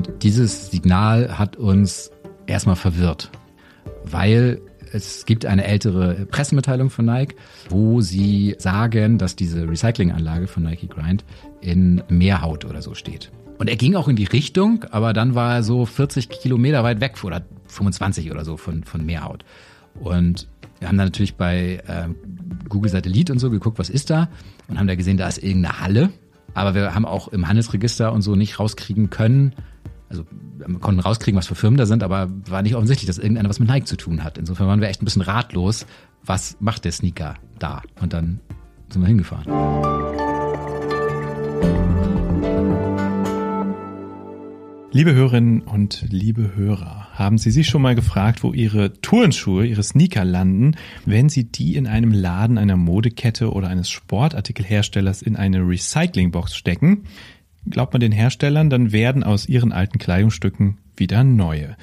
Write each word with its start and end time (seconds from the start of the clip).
Und 0.00 0.22
dieses 0.22 0.70
Signal 0.70 1.38
hat 1.38 1.56
uns 1.56 2.10
erstmal 2.46 2.76
verwirrt, 2.76 3.30
weil 4.02 4.62
es 4.94 5.26
gibt 5.26 5.44
eine 5.44 5.64
ältere 5.64 6.24
Pressemitteilung 6.24 6.88
von 6.88 7.04
Nike, 7.04 7.36
wo 7.68 8.00
sie 8.00 8.54
sagen, 8.56 9.18
dass 9.18 9.36
diese 9.36 9.68
Recyclinganlage 9.68 10.46
von 10.46 10.62
Nike 10.62 10.88
Grind 10.88 11.22
in 11.60 12.02
Meerhaut 12.08 12.64
oder 12.64 12.80
so 12.80 12.94
steht. 12.94 13.30
Und 13.58 13.68
er 13.68 13.76
ging 13.76 13.94
auch 13.94 14.08
in 14.08 14.16
die 14.16 14.24
Richtung, 14.24 14.86
aber 14.90 15.12
dann 15.12 15.34
war 15.34 15.56
er 15.56 15.62
so 15.62 15.84
40 15.84 16.30
Kilometer 16.30 16.82
weit 16.82 17.02
weg 17.02 17.22
oder 17.22 17.42
25 17.66 18.30
oder 18.30 18.46
so 18.46 18.56
von, 18.56 18.84
von 18.84 19.04
Meerhaut. 19.04 19.44
Und 20.00 20.48
wir 20.78 20.88
haben 20.88 20.96
dann 20.96 21.08
natürlich 21.08 21.34
bei 21.34 21.82
äh, 21.86 22.08
Google 22.70 22.90
Satellit 22.90 23.30
und 23.30 23.38
so 23.38 23.50
geguckt, 23.50 23.78
was 23.78 23.90
ist 23.90 24.08
da? 24.08 24.30
Und 24.66 24.78
haben 24.78 24.86
da 24.86 24.94
gesehen, 24.94 25.18
da 25.18 25.28
ist 25.28 25.42
irgendeine 25.42 25.80
Halle. 25.80 26.10
Aber 26.54 26.74
wir 26.74 26.94
haben 26.94 27.04
auch 27.04 27.28
im 27.28 27.46
Handelsregister 27.46 28.12
und 28.12 28.22
so 28.22 28.34
nicht 28.34 28.58
rauskriegen 28.58 29.10
können, 29.10 29.54
also 30.10 30.24
wir 30.58 30.78
konnten 30.80 31.00
rauskriegen, 31.00 31.38
was 31.38 31.46
für 31.46 31.54
Firmen 31.54 31.78
da 31.78 31.86
sind, 31.86 32.02
aber 32.02 32.28
war 32.48 32.62
nicht 32.62 32.74
offensichtlich, 32.74 33.06
dass 33.06 33.18
irgendeiner 33.18 33.48
was 33.48 33.60
mit 33.60 33.68
Nike 33.68 33.86
zu 33.86 33.96
tun 33.96 34.24
hat. 34.24 34.36
Insofern 34.36 34.66
waren 34.66 34.80
wir 34.80 34.88
echt 34.88 35.00
ein 35.00 35.04
bisschen 35.04 35.22
ratlos, 35.22 35.86
was 36.24 36.56
macht 36.60 36.84
der 36.84 36.92
Sneaker 36.92 37.36
da? 37.58 37.82
Und 38.00 38.12
dann 38.12 38.40
sind 38.90 39.02
wir 39.02 39.08
hingefahren. 39.08 39.46
Liebe 44.92 45.14
Hörerinnen 45.14 45.60
und 45.60 46.04
liebe 46.10 46.56
Hörer, 46.56 47.06
haben 47.12 47.38
Sie 47.38 47.52
sich 47.52 47.68
schon 47.68 47.80
mal 47.80 47.94
gefragt, 47.94 48.42
wo 48.42 48.52
Ihre 48.52 49.00
Turnschuhe, 49.00 49.64
Ihre 49.64 49.84
Sneaker 49.84 50.24
landen, 50.24 50.74
wenn 51.06 51.28
Sie 51.28 51.44
die 51.44 51.76
in 51.76 51.86
einem 51.86 52.10
Laden 52.10 52.58
einer 52.58 52.76
Modekette 52.76 53.52
oder 53.52 53.68
eines 53.68 53.88
Sportartikelherstellers 53.88 55.22
in 55.22 55.36
eine 55.36 55.60
Recyclingbox 55.60 56.56
stecken? 56.56 57.04
Glaubt 57.68 57.92
man 57.92 58.00
den 58.00 58.12
Herstellern, 58.12 58.70
dann 58.70 58.92
werden 58.92 59.22
aus 59.22 59.48
ihren 59.48 59.72
alten 59.72 59.98
Kleidungsstücken 59.98 60.78
wieder 60.96 61.24
neue. 61.24 61.76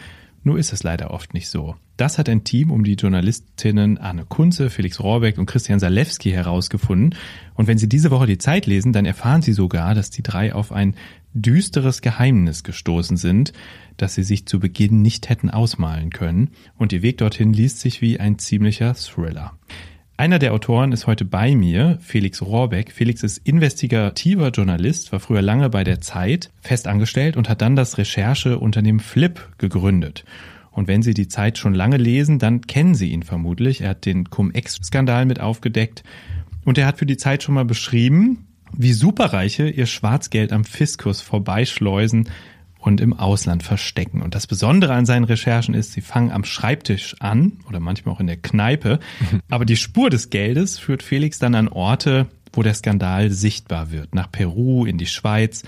Nur 0.44 0.58
ist 0.58 0.74
es 0.74 0.84
leider 0.84 1.12
oft 1.12 1.34
nicht 1.34 1.50
so. 1.50 1.76
Das 1.98 2.18
hat 2.18 2.30
ein 2.30 2.44
Team 2.44 2.72
um 2.72 2.84
die 2.84 2.94
Journalistinnen 2.94 3.98
Arne 3.98 4.24
Kunze, 4.24 4.70
Felix 4.70 5.00
Rohrbeck 5.00 5.38
und 5.38 5.48
Christian 5.48 5.80
Salewski 5.80 6.30
herausgefunden. 6.30 7.16
Und 7.56 7.68
wenn 7.68 7.80
Sie 7.80 7.90
diese 7.90 8.12
Woche 8.12 8.28
die 8.28 8.38
Zeit 8.38 8.68
lesen, 8.68 8.94
dann 8.94 9.06
erfahren 9.06 9.42
Sie 9.42 9.54
sogar, 9.54 9.96
dass 9.96 10.12
die 10.12 10.22
drei 10.22 10.54
auf 10.54 10.72
ein 10.72 10.96
düsteres 11.34 12.02
Geheimnis 12.02 12.64
gestoßen 12.64 13.18
sind, 13.18 13.54
das 13.98 14.16
sie 14.16 14.24
sich 14.24 14.46
zu 14.46 14.60
Beginn 14.60 15.02
nicht 15.02 15.30
hätten 15.30 15.50
ausmalen 15.50 16.10
können. 16.10 16.52
Und 16.78 16.94
ihr 16.94 17.02
Weg 17.02 17.18
dorthin 17.18 17.54
liest 17.54 17.80
sich 17.80 18.02
wie 18.02 18.20
ein 18.20 18.40
ziemlicher 18.40 18.94
Thriller. 18.94 19.58
Einer 20.20 20.40
der 20.40 20.56
Autoren 20.56 20.94
ist 20.94 21.06
heute 21.06 21.26
bei 21.26 21.56
mir, 21.56 22.00
Felix 22.02 22.42
Rohrbeck. 22.42 22.92
Felix 22.92 23.22
ist 23.22 23.38
investigativer 23.38 24.50
Journalist, 24.50 25.12
war 25.12 25.20
früher 25.20 25.44
lange 25.44 25.70
bei 25.70 25.84
der 25.84 26.02
Zeit 26.02 26.50
fest 26.60 26.88
angestellt 26.88 27.38
und 27.38 27.50
hat 27.50 27.62
dann 27.62 27.76
das 27.76 28.00
Rechercheunternehmen 28.00 29.00
Flip 29.00 29.48
gegründet. 29.60 30.26
Und 30.72 30.88
wenn 30.88 31.04
Sie 31.04 31.14
die 31.14 31.28
Zeit 31.28 31.60
schon 31.60 31.76
lange 31.76 31.98
lesen, 31.98 32.40
dann 32.40 32.62
kennen 32.62 32.96
Sie 32.96 33.12
ihn 33.12 33.22
vermutlich. 33.22 33.82
Er 33.82 33.90
hat 33.90 34.08
den 34.08 34.28
Cum-Ex-Skandal 34.32 35.28
mit 35.28 35.40
aufgedeckt 35.40 36.04
und 36.66 36.80
er 36.80 36.88
hat 36.88 36.98
für 36.98 37.06
die 37.06 37.18
Zeit 37.18 37.44
schon 37.44 37.54
mal 37.54 37.66
beschrieben, 37.66 38.48
wie 38.76 38.94
Superreiche 38.94 39.70
ihr 39.70 39.86
Schwarzgeld 39.86 40.52
am 40.52 40.66
Fiskus 40.66 41.22
vorbeischleusen 41.22 42.28
und 42.80 43.02
im 43.02 43.14
Ausland 43.14 43.64
verstecken. 43.64 44.22
Und 44.22 44.36
das 44.36 44.48
Besondere 44.48 44.94
an 44.94 45.06
seinen 45.06 45.24
Recherchen 45.24 45.74
ist, 45.74 45.94
sie 45.94 46.02
fangen 46.02 46.32
am 46.32 46.44
Schreibtisch 46.44 47.16
an 47.20 47.60
oder 47.68 47.80
manchmal 47.80 48.16
auch 48.16 48.20
in 48.20 48.28
der 48.28 48.38
Kneipe. 48.38 49.00
Aber 49.50 49.66
die 49.66 49.78
Spur 49.78 50.10
des 50.10 50.30
Geldes 50.30 50.80
führt 50.80 51.04
Felix 51.04 51.40
dann 51.40 51.56
an 51.56 51.68
Orte, 51.68 52.28
wo 52.54 52.64
der 52.64 52.74
Skandal 52.74 53.30
sichtbar 53.30 53.92
wird. 53.92 54.16
Nach 54.16 54.32
Peru, 54.32 54.86
in 54.86 54.98
die 54.98 55.06
Schweiz, 55.06 55.64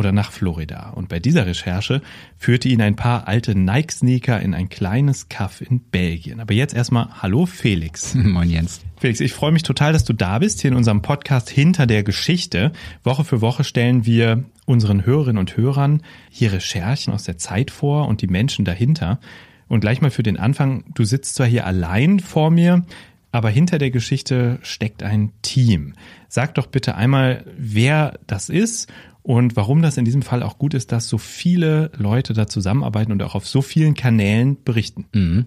oder 0.00 0.12
nach 0.12 0.32
Florida. 0.32 0.90
Und 0.90 1.10
bei 1.10 1.20
dieser 1.20 1.46
Recherche 1.46 2.00
führte 2.38 2.70
ihn 2.70 2.80
ein 2.80 2.96
paar 2.96 3.28
alte 3.28 3.54
Nike-Sneaker 3.54 4.40
in 4.40 4.54
ein 4.54 4.70
kleines 4.70 5.28
Kaff 5.28 5.60
in 5.60 5.80
Belgien. 5.80 6.40
Aber 6.40 6.54
jetzt 6.54 6.74
erstmal 6.74 7.08
Hallo 7.20 7.44
Felix. 7.44 8.14
Moin 8.14 8.48
Jens. 8.48 8.80
Felix, 8.96 9.20
ich 9.20 9.34
freue 9.34 9.52
mich 9.52 9.62
total, 9.62 9.92
dass 9.92 10.04
du 10.04 10.14
da 10.14 10.38
bist, 10.38 10.62
hier 10.62 10.70
in 10.70 10.76
unserem 10.76 11.02
Podcast 11.02 11.50
Hinter 11.50 11.86
der 11.86 12.02
Geschichte. 12.02 12.72
Woche 13.04 13.24
für 13.24 13.42
Woche 13.42 13.62
stellen 13.62 14.06
wir 14.06 14.44
unseren 14.64 15.04
Hörerinnen 15.04 15.38
und 15.38 15.58
Hörern 15.58 16.02
hier 16.30 16.52
Recherchen 16.52 17.12
aus 17.12 17.24
der 17.24 17.36
Zeit 17.36 17.70
vor 17.70 18.08
und 18.08 18.22
die 18.22 18.28
Menschen 18.28 18.64
dahinter. 18.64 19.20
Und 19.68 19.80
gleich 19.80 20.00
mal 20.00 20.10
für 20.10 20.22
den 20.22 20.38
Anfang, 20.38 20.84
du 20.94 21.04
sitzt 21.04 21.34
zwar 21.34 21.46
hier 21.46 21.66
allein 21.66 22.20
vor 22.20 22.50
mir, 22.50 22.86
aber 23.32 23.50
hinter 23.50 23.78
der 23.78 23.90
Geschichte 23.90 24.58
steckt 24.62 25.02
ein 25.02 25.30
Team. 25.42 25.92
Sag 26.28 26.54
doch 26.54 26.66
bitte 26.66 26.94
einmal, 26.94 27.44
wer 27.56 28.18
das 28.26 28.48
ist 28.48 28.90
und 29.22 29.56
warum 29.56 29.82
das 29.82 29.96
in 29.96 30.04
diesem 30.04 30.22
Fall 30.22 30.42
auch 30.42 30.58
gut 30.58 30.74
ist, 30.74 30.92
dass 30.92 31.08
so 31.08 31.18
viele 31.18 31.90
Leute 31.96 32.32
da 32.32 32.46
zusammenarbeiten 32.46 33.12
und 33.12 33.22
auch 33.22 33.34
auf 33.34 33.46
so 33.46 33.62
vielen 33.62 33.94
Kanälen 33.94 34.62
berichten. 34.62 35.06
Mhm. 35.12 35.46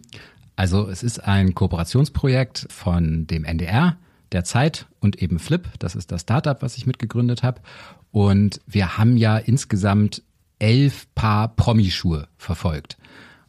Also 0.55 0.87
es 0.87 1.01
ist 1.01 1.19
ein 1.19 1.55
Kooperationsprojekt 1.55 2.67
von 2.69 3.25
dem 3.25 3.43
NDR, 3.43 3.97
der 4.31 4.43
Zeit 4.43 4.87
und 4.99 5.21
eben 5.21 5.39
Flip. 5.39 5.67
Das 5.79 5.95
ist 5.95 6.11
das 6.11 6.21
Startup, 6.21 6.61
was 6.61 6.77
ich 6.77 6.85
mitgegründet 6.85 7.41
habe. 7.41 7.61
Und 8.11 8.61
wir 8.67 8.97
haben 8.97 9.17
ja 9.17 9.37
insgesamt 9.37 10.21
elf 10.59 11.07
Paar 11.15 11.55
Promischuhe 11.55 12.27
verfolgt. 12.37 12.97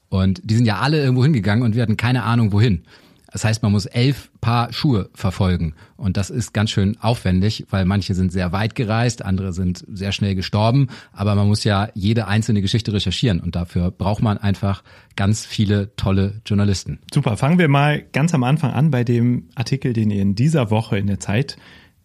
Und 0.09 0.41
die 0.45 0.55
sind 0.55 0.65
ja 0.65 0.79
alle 0.79 1.03
irgendwo 1.03 1.25
hingegangen 1.25 1.65
und 1.65 1.75
wir 1.75 1.83
hatten 1.83 1.97
keine 1.97 2.23
Ahnung 2.23 2.53
wohin. 2.53 2.85
Das 3.35 3.45
heißt, 3.45 3.65
man 3.65 3.73
muss 3.73 3.87
elf 3.87 4.31
Paar 4.41 4.73
Schuhe 4.73 5.11
verfolgen. 5.13 5.75
Und 5.97 6.17
das 6.17 6.31
ist 6.31 6.55
ganz 6.55 6.71
schön 6.71 6.97
aufwendig, 7.01 7.67
weil 7.69 7.85
manche 7.85 8.15
sind 8.15 8.31
sehr 8.31 8.53
weit 8.53 8.77
gereist, 8.77 9.25
andere 9.25 9.53
sind 9.53 9.85
sehr 9.89 10.13
schnell 10.13 10.37
gestorben. 10.37 10.87
Aber 11.13 11.35
man 11.35 11.49
muss 11.49 11.65
ja 11.65 11.89
jede 11.95 12.29
einzelne 12.29 12.63
Geschichte 12.63 12.93
recherchieren. 12.93 13.41
Und 13.41 13.57
dafür 13.57 13.91
braucht 13.91 14.23
man 14.23 14.39
einfach 14.39 14.85
ganz 15.17 15.45
viele 15.45 15.97
tolle 15.97 16.43
Journalisten. 16.47 17.01
Super. 17.13 17.37
Fangen 17.37 17.59
wir 17.59 17.67
mal 17.67 18.05
ganz 18.13 18.35
am 18.35 18.45
Anfang 18.45 18.71
an 18.71 18.93
bei 18.93 19.03
dem 19.03 19.49
Artikel, 19.57 19.95
den 19.95 20.11
ihr 20.11 20.23
in 20.23 20.37
dieser 20.37 20.71
Woche 20.71 20.97
in 20.97 21.09
der 21.09 21.19
Zeit 21.19 21.57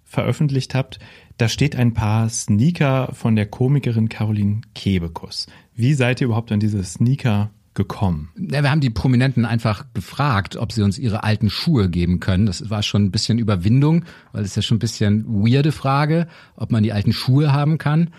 veröffentlicht 0.06 0.74
habt. 0.74 0.98
Da 1.38 1.48
steht 1.48 1.76
ein 1.76 1.94
paar 1.94 2.28
Sneaker 2.30 3.12
von 3.14 3.36
der 3.36 3.46
Komikerin 3.46 4.10
Caroline 4.10 4.62
Kebekus. 4.74 5.46
Wie 5.76 5.94
seid 5.94 6.22
ihr 6.22 6.26
überhaupt 6.26 6.52
an 6.52 6.60
diese 6.60 6.84
Sneaker 6.84 7.52
gekommen? 7.74 8.30
Ja, 8.38 8.64
wir 8.64 8.72
haben 8.72 8.82
die 8.82 8.90
Prominenten 8.90 9.46
einfach 9.46 9.86
gefragt, 9.94 10.56
ob 10.56 10.72
sie 10.72 10.82
uns 10.82 10.98
ihre 10.98 11.24
alten 11.24 11.50
Schuhe 11.50 11.90
geben 11.90 12.20
können. 12.20 12.46
Das 12.46 12.70
war 12.70 12.84
schon 12.84 13.06
ein 13.06 13.12
bisschen 13.12 13.40
Überwindung, 13.40 14.06
weil 14.32 14.44
es 14.44 14.56
ja 14.56 14.62
schon 14.62 14.78
ein 14.78 14.80
bisschen 14.80 15.26
weirde 15.28 15.72
Frage, 15.72 16.28
ob 16.56 16.72
man 16.72 16.84
die 16.84 16.94
alten 16.94 17.14
Schuhe 17.14 17.54
haben 17.54 17.78
kann. 17.78 18.10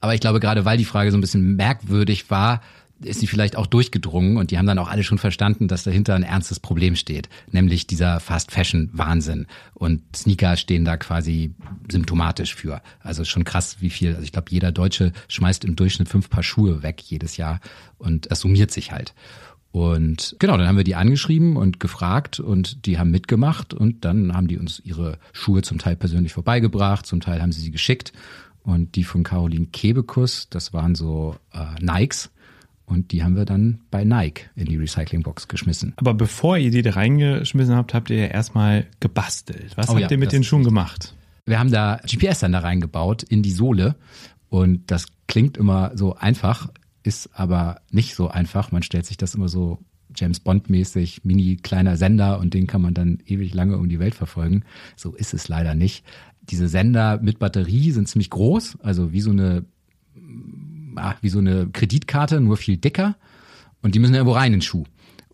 Aber 0.00 0.14
ich 0.14 0.20
glaube, 0.20 0.40
gerade 0.40 0.64
weil 0.64 0.78
die 0.78 0.84
Frage 0.84 1.10
so 1.10 1.16
ein 1.16 1.22
bisschen 1.22 1.56
merkwürdig 1.56 2.30
war, 2.30 2.60
ist 3.00 3.20
sie 3.20 3.26
vielleicht 3.26 3.56
auch 3.56 3.66
durchgedrungen 3.66 4.36
und 4.36 4.50
die 4.50 4.58
haben 4.58 4.66
dann 4.66 4.78
auch 4.78 4.88
alle 4.88 5.02
schon 5.02 5.18
verstanden, 5.18 5.68
dass 5.68 5.84
dahinter 5.84 6.14
ein 6.14 6.22
ernstes 6.22 6.60
Problem 6.60 6.96
steht, 6.96 7.28
nämlich 7.50 7.86
dieser 7.86 8.20
Fast 8.20 8.52
Fashion 8.52 8.88
Wahnsinn 8.92 9.46
und 9.74 10.02
Sneaker 10.14 10.56
stehen 10.56 10.84
da 10.84 10.96
quasi 10.96 11.54
symptomatisch 11.90 12.54
für. 12.54 12.80
Also 13.00 13.24
schon 13.24 13.44
krass, 13.44 13.76
wie 13.80 13.90
viel, 13.90 14.10
also 14.10 14.22
ich 14.22 14.32
glaube, 14.32 14.50
jeder 14.50 14.72
Deutsche 14.72 15.12
schmeißt 15.28 15.64
im 15.64 15.76
Durchschnitt 15.76 16.08
fünf 16.08 16.30
Paar 16.30 16.42
Schuhe 16.42 16.82
weg 16.82 17.02
jedes 17.02 17.36
Jahr 17.36 17.60
und 17.98 18.30
es 18.30 18.40
summiert 18.40 18.70
sich 18.70 18.92
halt. 18.92 19.14
Und 19.72 20.36
genau, 20.38 20.56
dann 20.56 20.66
haben 20.66 20.78
wir 20.78 20.84
die 20.84 20.94
angeschrieben 20.94 21.56
und 21.56 21.80
gefragt 21.80 22.40
und 22.40 22.86
die 22.86 22.98
haben 22.98 23.10
mitgemacht 23.10 23.74
und 23.74 24.06
dann 24.06 24.32
haben 24.32 24.48
die 24.48 24.56
uns 24.56 24.80
ihre 24.80 25.18
Schuhe 25.34 25.60
zum 25.60 25.76
Teil 25.76 25.96
persönlich 25.96 26.32
vorbeigebracht, 26.32 27.04
zum 27.04 27.20
Teil 27.20 27.42
haben 27.42 27.52
sie 27.52 27.60
sie 27.60 27.72
geschickt 27.72 28.14
und 28.62 28.96
die 28.96 29.04
von 29.04 29.22
Caroline 29.22 29.66
Kebekus, 29.66 30.48
das 30.48 30.72
waren 30.72 30.94
so 30.94 31.36
äh, 31.52 31.80
Nikes, 31.80 32.30
und 32.86 33.10
die 33.12 33.24
haben 33.24 33.36
wir 33.36 33.44
dann 33.44 33.80
bei 33.90 34.04
Nike 34.04 34.48
in 34.54 34.66
die 34.66 34.76
Recyclingbox 34.76 35.48
geschmissen. 35.48 35.92
Aber 35.96 36.14
bevor 36.14 36.56
ihr 36.56 36.70
die 36.70 36.82
da 36.82 36.92
reingeschmissen 36.92 37.74
habt, 37.74 37.92
habt 37.94 38.10
ihr 38.10 38.16
ja 38.16 38.26
erstmal 38.26 38.86
gebastelt. 39.00 39.76
Was 39.76 39.88
oh 39.88 39.92
habt 39.92 40.02
ja, 40.02 40.10
ihr 40.10 40.18
mit 40.18 40.32
den 40.32 40.44
Schuhen 40.44 40.62
gemacht? 40.62 41.14
Wir 41.46 41.58
haben 41.58 41.70
da 41.70 42.00
GPS-Sender 42.06 42.62
reingebaut 42.62 43.24
in 43.24 43.42
die 43.42 43.50
Sohle. 43.50 43.96
Und 44.48 44.90
das 44.90 45.06
klingt 45.26 45.56
immer 45.56 45.92
so 45.96 46.14
einfach, 46.14 46.68
ist 47.02 47.30
aber 47.34 47.80
nicht 47.90 48.14
so 48.14 48.28
einfach. 48.28 48.70
Man 48.70 48.82
stellt 48.82 49.06
sich 49.06 49.16
das 49.16 49.34
immer 49.34 49.48
so 49.48 49.80
James 50.14 50.40
Bond-mäßig, 50.40 51.24
mini 51.24 51.56
kleiner 51.56 51.96
Sender 51.96 52.38
und 52.38 52.54
den 52.54 52.66
kann 52.66 52.82
man 52.82 52.94
dann 52.94 53.18
ewig 53.26 53.52
lange 53.52 53.76
um 53.78 53.88
die 53.88 53.98
Welt 53.98 54.14
verfolgen. 54.14 54.64
So 54.94 55.12
ist 55.12 55.34
es 55.34 55.48
leider 55.48 55.74
nicht. 55.74 56.04
Diese 56.42 56.68
Sender 56.68 57.18
mit 57.20 57.40
Batterie 57.40 57.90
sind 57.90 58.08
ziemlich 58.08 58.30
groß, 58.30 58.78
also 58.80 59.12
wie 59.12 59.20
so 59.20 59.30
eine 59.30 59.64
ah, 60.98 61.16
wie 61.20 61.28
so 61.28 61.38
eine 61.38 61.68
Kreditkarte, 61.72 62.40
nur 62.40 62.56
viel 62.56 62.76
dicker. 62.76 63.16
Und 63.82 63.94
die 63.94 63.98
müssen 63.98 64.14
irgendwo 64.14 64.34
rein 64.34 64.52
in 64.52 64.58
den 64.58 64.62
Schuh. 64.62 64.84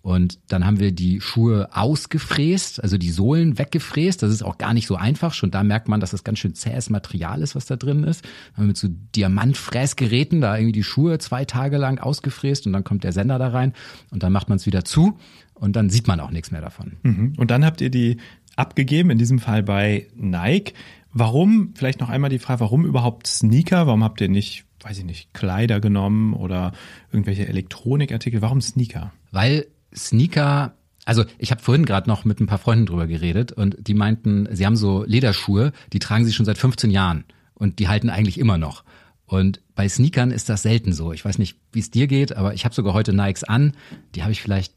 Und 0.03 0.41
dann 0.49 0.67
haben 0.67 0.81
wir 0.81 0.91
die 0.91 1.21
Schuhe 1.21 1.69
ausgefräst, 1.73 2.83
also 2.83 2.99
die 2.99 3.11
Sohlen 3.11 3.57
weggefräst. 3.57 4.21
Das 4.21 4.33
ist 4.33 4.43
auch 4.43 4.59
gar 4.59 4.75
nicht 4.75 4.89
so 4.89 4.97
einfach. 4.97 5.33
Schon 5.33 5.53
da 5.53 5.63
merkt 5.63 5.87
man, 5.87 6.01
dass 6.01 6.11
das 6.11 6.25
ganz 6.25 6.41
schön 6.41 6.57
zähes 6.57 6.91
Material 6.91 7.41
ist, 7.41 7.55
was 7.55 7.67
da 7.67 7.77
drin 7.77 8.03
ist. 8.03 8.25
Dann 8.25 8.57
haben 8.57 8.65
wir 8.65 8.69
mit 8.69 8.77
so 8.77 8.89
Diamantfräsgeräten 9.15 10.41
da 10.41 10.57
irgendwie 10.57 10.73
die 10.73 10.83
Schuhe 10.83 11.19
zwei 11.19 11.45
Tage 11.45 11.77
lang 11.79 12.01
ausgefräst 12.01 12.67
und 12.67 12.73
dann 12.73 12.83
kommt 12.83 13.05
der 13.05 13.13
Sender 13.13 13.39
da 13.39 13.49
rein 13.49 13.75
und 14.11 14.25
dann 14.25 14.33
macht 14.33 14.49
man 14.49 14.57
es 14.57 14.67
wieder 14.67 14.85
zu 14.85 15.19
und 15.55 15.77
dann 15.77 15.89
sieht 15.89 16.09
man 16.09 16.19
auch 16.19 16.33
nichts 16.33 16.51
mehr 16.51 16.61
davon. 16.61 16.95
Mhm. 17.05 17.35
Und 17.37 17.53
dann 17.53 17.65
habt 17.65 17.81
ihr 17.81 17.91
die 17.91 18.17
abgegeben, 18.57 19.11
in 19.11 19.19
diesem 19.19 19.39
Fall 19.39 19.63
bei 19.63 20.09
Nike. 20.17 20.75
Warum, 21.13 21.75
vielleicht 21.77 22.01
noch 22.01 22.09
einmal 22.09 22.31
die 22.31 22.41
Frage, 22.41 22.61
warum 22.61 22.85
überhaupt 22.85 23.29
Sneaker? 23.29 23.87
Warum 23.87 24.03
habt 24.03 24.21
ihr 24.21 24.29
nicht 24.29 24.65
weiß 24.83 24.99
ich 24.99 25.05
nicht, 25.05 25.33
Kleider 25.33 25.81
genommen 25.81 26.35
oder 26.35 26.73
irgendwelche 27.11 27.49
Elektronikartikel? 27.49 28.43
Warum 28.43 28.61
Sneaker? 28.61 29.13
Weil 29.31 29.67
Sneaker 29.95 30.75
also 31.05 31.25
ich 31.39 31.51
habe 31.51 31.61
vorhin 31.61 31.85
gerade 31.85 32.09
noch 32.09 32.25
mit 32.25 32.41
ein 32.41 32.47
paar 32.47 32.59
Freunden 32.59 32.87
drüber 32.87 33.07
geredet 33.07 33.53
und 33.53 33.77
die 33.81 33.95
meinten, 33.95 34.49
sie 34.53 34.65
haben 34.67 34.77
so 34.77 35.05
Lederschuhe, 35.05 35.73
die 35.93 35.99
tragen 35.99 36.25
sie 36.25 36.33
schon 36.33 36.47
seit 36.47 36.59
15 36.59 36.91
Jahren 36.91 37.25
und 37.55 37.79
die 37.79 37.89
halten 37.89 38.11
eigentlich 38.11 38.39
immer 38.39 38.59
noch. 38.59 38.85
Und 39.27 39.61
bei 39.75 39.89
Sneakern 39.89 40.31
ist 40.31 40.49
das 40.49 40.63
selten 40.63 40.93
so. 40.93 41.13
Ich 41.13 41.25
weiß 41.25 41.39
nicht, 41.39 41.57
wie 41.73 41.81
es 41.81 41.91
dir 41.91 42.07
geht, 42.07 42.37
aber 42.37 42.55
ich 42.55 42.65
habe 42.65 42.75
sogar 42.75 42.93
heute 42.93 43.13
Nikes 43.13 43.45
an. 43.45 43.73
Die 44.15 44.23
habe 44.23 44.33
ich 44.33 44.43
vielleicht 44.43 44.75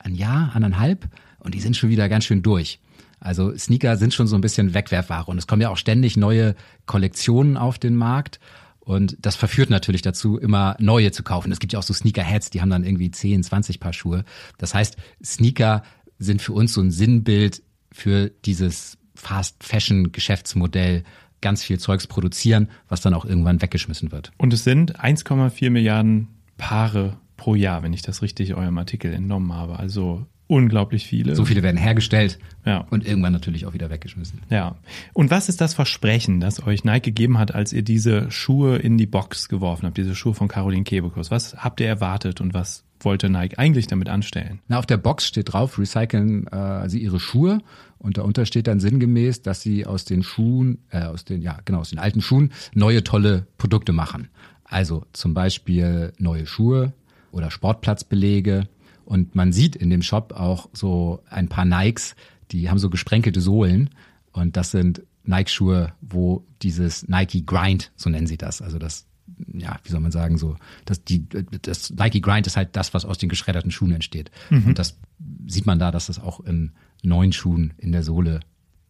ein 0.00 0.14
Jahr, 0.14 0.52
anderthalb 0.54 1.08
und 1.40 1.54
die 1.54 1.60
sind 1.60 1.76
schon 1.76 1.90
wieder 1.90 2.08
ganz 2.08 2.24
schön 2.24 2.42
durch. 2.42 2.80
Also 3.20 3.56
Sneaker 3.56 3.96
sind 3.96 4.14
schon 4.14 4.28
so 4.28 4.36
ein 4.36 4.40
bisschen 4.40 4.74
Wegwerfware 4.74 5.24
und 5.24 5.38
es 5.38 5.46
kommen 5.46 5.60
ja 5.60 5.70
auch 5.70 5.76
ständig 5.76 6.16
neue 6.16 6.54
Kollektionen 6.86 7.56
auf 7.56 7.78
den 7.78 7.96
Markt. 7.96 8.38
Und 8.88 9.18
das 9.20 9.36
verführt 9.36 9.68
natürlich 9.68 10.00
dazu, 10.00 10.38
immer 10.38 10.74
neue 10.78 11.12
zu 11.12 11.22
kaufen. 11.22 11.52
Es 11.52 11.58
gibt 11.58 11.74
ja 11.74 11.78
auch 11.78 11.82
so 11.82 11.92
Sneaker-Heads, 11.92 12.48
die 12.48 12.62
haben 12.62 12.70
dann 12.70 12.84
irgendwie 12.84 13.10
10, 13.10 13.42
20 13.42 13.80
Paar 13.80 13.92
Schuhe. 13.92 14.24
Das 14.56 14.72
heißt, 14.72 14.96
Sneaker 15.22 15.82
sind 16.18 16.40
für 16.40 16.54
uns 16.54 16.72
so 16.72 16.80
ein 16.80 16.90
Sinnbild 16.90 17.62
für 17.92 18.30
dieses 18.46 18.96
Fast-Fashion-Geschäftsmodell, 19.14 21.04
ganz 21.42 21.62
viel 21.62 21.78
Zeugs 21.78 22.06
produzieren, 22.06 22.70
was 22.88 23.02
dann 23.02 23.12
auch 23.12 23.26
irgendwann 23.26 23.60
weggeschmissen 23.60 24.10
wird. 24.10 24.32
Und 24.38 24.54
es 24.54 24.64
sind 24.64 24.98
1,4 24.98 25.68
Milliarden 25.68 26.28
Paare 26.56 27.18
pro 27.38 27.54
Jahr, 27.54 27.82
wenn 27.82 27.94
ich 27.94 28.02
das 28.02 28.20
richtig 28.20 28.54
eurem 28.54 28.76
Artikel 28.76 29.14
entnommen 29.14 29.54
habe. 29.54 29.78
Also 29.78 30.26
unglaublich 30.48 31.06
viele. 31.06 31.34
So 31.34 31.44
viele 31.44 31.62
werden 31.62 31.76
hergestellt 31.76 32.38
ja. 32.66 32.86
und 32.90 33.06
irgendwann 33.06 33.32
natürlich 33.32 33.66
auch 33.66 33.74
wieder 33.74 33.90
weggeschmissen. 33.90 34.40
Ja. 34.50 34.76
Und 35.12 35.30
was 35.30 35.48
ist 35.48 35.60
das 35.60 35.74
Versprechen, 35.74 36.40
das 36.40 36.66
euch 36.66 36.84
Nike 36.84 37.04
gegeben 37.04 37.38
hat, 37.38 37.54
als 37.54 37.72
ihr 37.72 37.82
diese 37.82 38.30
Schuhe 38.30 38.76
in 38.76 38.98
die 38.98 39.06
Box 39.06 39.48
geworfen 39.48 39.86
habt, 39.86 39.96
diese 39.96 40.14
Schuhe 40.14 40.34
von 40.34 40.48
Caroline 40.48 40.84
Kebekus? 40.84 41.30
Was 41.30 41.56
habt 41.56 41.80
ihr 41.80 41.86
erwartet 41.86 42.40
und 42.40 42.54
was 42.54 42.84
wollte 43.00 43.28
Nike 43.30 43.58
eigentlich 43.58 43.86
damit 43.86 44.08
anstellen? 44.08 44.60
Na, 44.68 44.78
auf 44.78 44.86
der 44.86 44.96
Box 44.96 45.26
steht 45.26 45.52
drauf, 45.52 45.78
recyceln 45.78 46.46
äh, 46.48 46.88
sie 46.88 46.98
ihre 46.98 47.20
Schuhe 47.20 47.60
und 47.98 48.16
darunter 48.16 48.46
steht 48.46 48.66
dann 48.66 48.80
sinngemäß, 48.80 49.42
dass 49.42 49.60
sie 49.60 49.86
aus 49.86 50.04
den 50.06 50.22
Schuhen, 50.22 50.78
äh, 50.90 51.02
aus 51.02 51.24
den, 51.24 51.42
ja, 51.42 51.58
genau, 51.64 51.80
aus 51.80 51.90
den 51.90 51.98
alten 51.98 52.22
Schuhen 52.22 52.52
neue 52.74 53.04
tolle 53.04 53.46
Produkte 53.58 53.92
machen. 53.92 54.28
Also 54.64 55.04
zum 55.12 55.34
Beispiel 55.34 56.12
neue 56.18 56.46
Schuhe 56.46 56.92
oder 57.30 57.50
Sportplatzbelege 57.50 58.68
und 59.08 59.34
man 59.34 59.54
sieht 59.54 59.74
in 59.74 59.88
dem 59.88 60.02
Shop 60.02 60.34
auch 60.34 60.68
so 60.74 61.22
ein 61.30 61.48
paar 61.48 61.64
Nikes, 61.64 62.14
die 62.50 62.68
haben 62.68 62.78
so 62.78 62.90
gesprenkelte 62.90 63.40
Sohlen. 63.40 63.88
Und 64.32 64.58
das 64.58 64.70
sind 64.70 65.02
Nike-Schuhe, 65.24 65.94
wo 66.02 66.44
dieses 66.60 67.08
Nike 67.08 67.46
Grind, 67.46 67.90
so 67.96 68.10
nennen 68.10 68.26
sie 68.26 68.36
das. 68.36 68.60
Also 68.60 68.78
das, 68.78 69.06
ja, 69.54 69.78
wie 69.82 69.90
soll 69.90 70.00
man 70.00 70.12
sagen, 70.12 70.36
so, 70.36 70.56
das, 70.84 71.04
die, 71.04 71.26
das 71.26 71.88
Nike 71.88 72.20
Grind 72.20 72.46
ist 72.46 72.58
halt 72.58 72.76
das, 72.76 72.92
was 72.92 73.06
aus 73.06 73.16
den 73.16 73.30
geschredderten 73.30 73.70
Schuhen 73.70 73.92
entsteht. 73.92 74.30
Mhm. 74.50 74.66
Und 74.66 74.78
das 74.78 74.98
sieht 75.46 75.64
man 75.64 75.78
da, 75.78 75.90
dass 75.90 76.08
das 76.08 76.18
auch 76.18 76.40
in 76.40 76.72
neuen 77.02 77.32
Schuhen 77.32 77.72
in 77.78 77.92
der 77.92 78.02
Sohle 78.02 78.40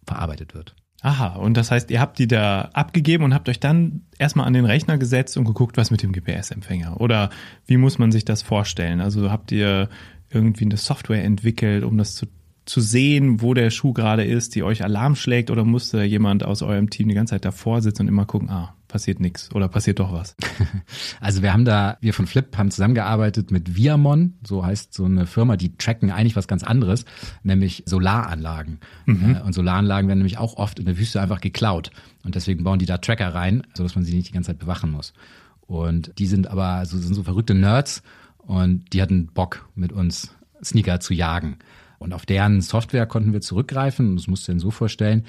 verarbeitet 0.05 0.53
wird. 0.53 0.75
Aha, 1.01 1.37
und 1.37 1.57
das 1.57 1.71
heißt, 1.71 1.91
ihr 1.93 2.01
habt 2.01 2.19
die 2.19 2.27
da 2.27 2.71
abgegeben 2.73 3.23
und 3.23 3.33
habt 3.33 3.49
euch 3.49 3.61
dann 3.61 4.03
erstmal 4.19 4.47
an 4.47 4.53
den 4.53 4.65
Rechner 4.65 4.99
gesetzt 4.99 5.37
und 5.37 5.45
geguckt, 5.45 5.77
was 5.77 5.93
mit 5.93 6.03
dem 6.03 6.13
GPS-Empfänger. 6.13 7.01
Oder 7.01 7.31
wie 7.67 7.77
muss 7.77 7.99
man 7.99 8.11
sich 8.11 8.25
das 8.25 8.43
vorstellen? 8.43 9.01
Also 9.01 9.31
habt 9.31 9.53
ihr 9.53 9.89
irgendwie 10.31 10.65
eine 10.65 10.77
Software 10.77 11.23
entwickelt, 11.23 11.85
um 11.85 11.99
das 11.99 12.17
zu, 12.17 12.27
zu 12.65 12.81
sehen, 12.81 13.41
wo 13.41 13.55
der 13.55 13.71
Schuh 13.71 13.93
gerade 13.93 14.25
ist, 14.25 14.57
die 14.57 14.65
euch 14.65 14.83
Alarm 14.83 15.15
schlägt, 15.15 15.51
oder 15.53 15.65
musste 15.65 16.03
jemand 16.03 16.43
aus 16.43 16.63
eurem 16.63 16.91
Team 16.91 17.09
die 17.09 17.15
ganze 17.15 17.35
Zeit 17.35 17.45
davor 17.45 17.81
sitzen 17.81 18.03
und 18.03 18.09
immer 18.09 18.27
gucken, 18.27 18.51
ah, 18.51 18.75
passiert 18.89 19.21
nichts 19.21 19.55
oder 19.55 19.69
passiert 19.69 20.01
doch 20.01 20.13
was? 20.13 20.35
Also 21.21 21.43
wir 21.43 21.53
haben 21.53 21.65
da, 21.65 21.99
wir 22.01 22.15
von 22.15 22.27
Flip 22.27 22.57
haben 22.57 22.71
zusammengearbeitet 22.71 23.51
mit 23.51 23.77
Viamon, 23.77 24.35
so 24.47 24.65
heißt 24.65 24.95
so 24.95 25.05
eine 25.05 25.27
Firma, 25.27 25.57
die 25.57 25.77
tracken 25.77 26.11
eigentlich 26.11 26.37
was 26.37 26.49
ganz 26.49 26.63
anderes, 26.63 27.05
nämlich 27.43 27.83
Solaranlagen. 27.87 28.79
Mhm. 29.07 29.37
Äh, 29.37 29.41
und 29.43 29.53
Solaranlagen 29.53 30.09
werden 30.09 30.21
nämlich 30.21 30.39
auch 30.39 30.57
oft 30.57 30.79
in 30.79 30.87
der 30.87 30.99
Wüste 30.99 31.21
einfach 31.21 31.41
geklaut. 31.41 31.91
Und 32.25 32.35
deswegen 32.35 32.65
bauen 32.65 32.79
die 32.79 32.87
da 32.87 32.99
Tracker 32.99 33.35
rein, 33.35 33.63
sodass 33.75 33.95
man 33.95 34.05
sie 34.05 34.17
nicht 34.17 34.29
die 34.29 34.33
ganze 34.33 34.49
Zeit 34.49 34.59
bewachen 34.59 34.91
muss. 34.91 35.13
Und 35.61 36.13
die 36.19 36.27
sind 36.27 36.49
aber 36.49 36.87
so, 36.87 36.99
sind 36.99 37.15
so 37.15 37.23
verrückte 37.23 37.55
Nerds 37.55 38.03
und 38.39 38.93
die 38.93 39.03
hatten 39.03 39.27
Bock, 39.27 39.69
mit 39.75 39.93
uns 39.93 40.35
Sneaker 40.65 41.01
zu 41.01 41.15
jagen. 41.15 41.59
Und 41.99 42.15
auf 42.15 42.27
deren 42.27 42.61
Software 42.61 43.07
konnten 43.07 43.33
wir 43.33 43.41
zurückgreifen. 43.41 44.11
Und 44.11 44.17
das 44.17 44.29
musst 44.29 44.47
du 44.47 44.53
dir 44.53 44.61
so 44.61 44.71
vorstellen, 44.71 45.25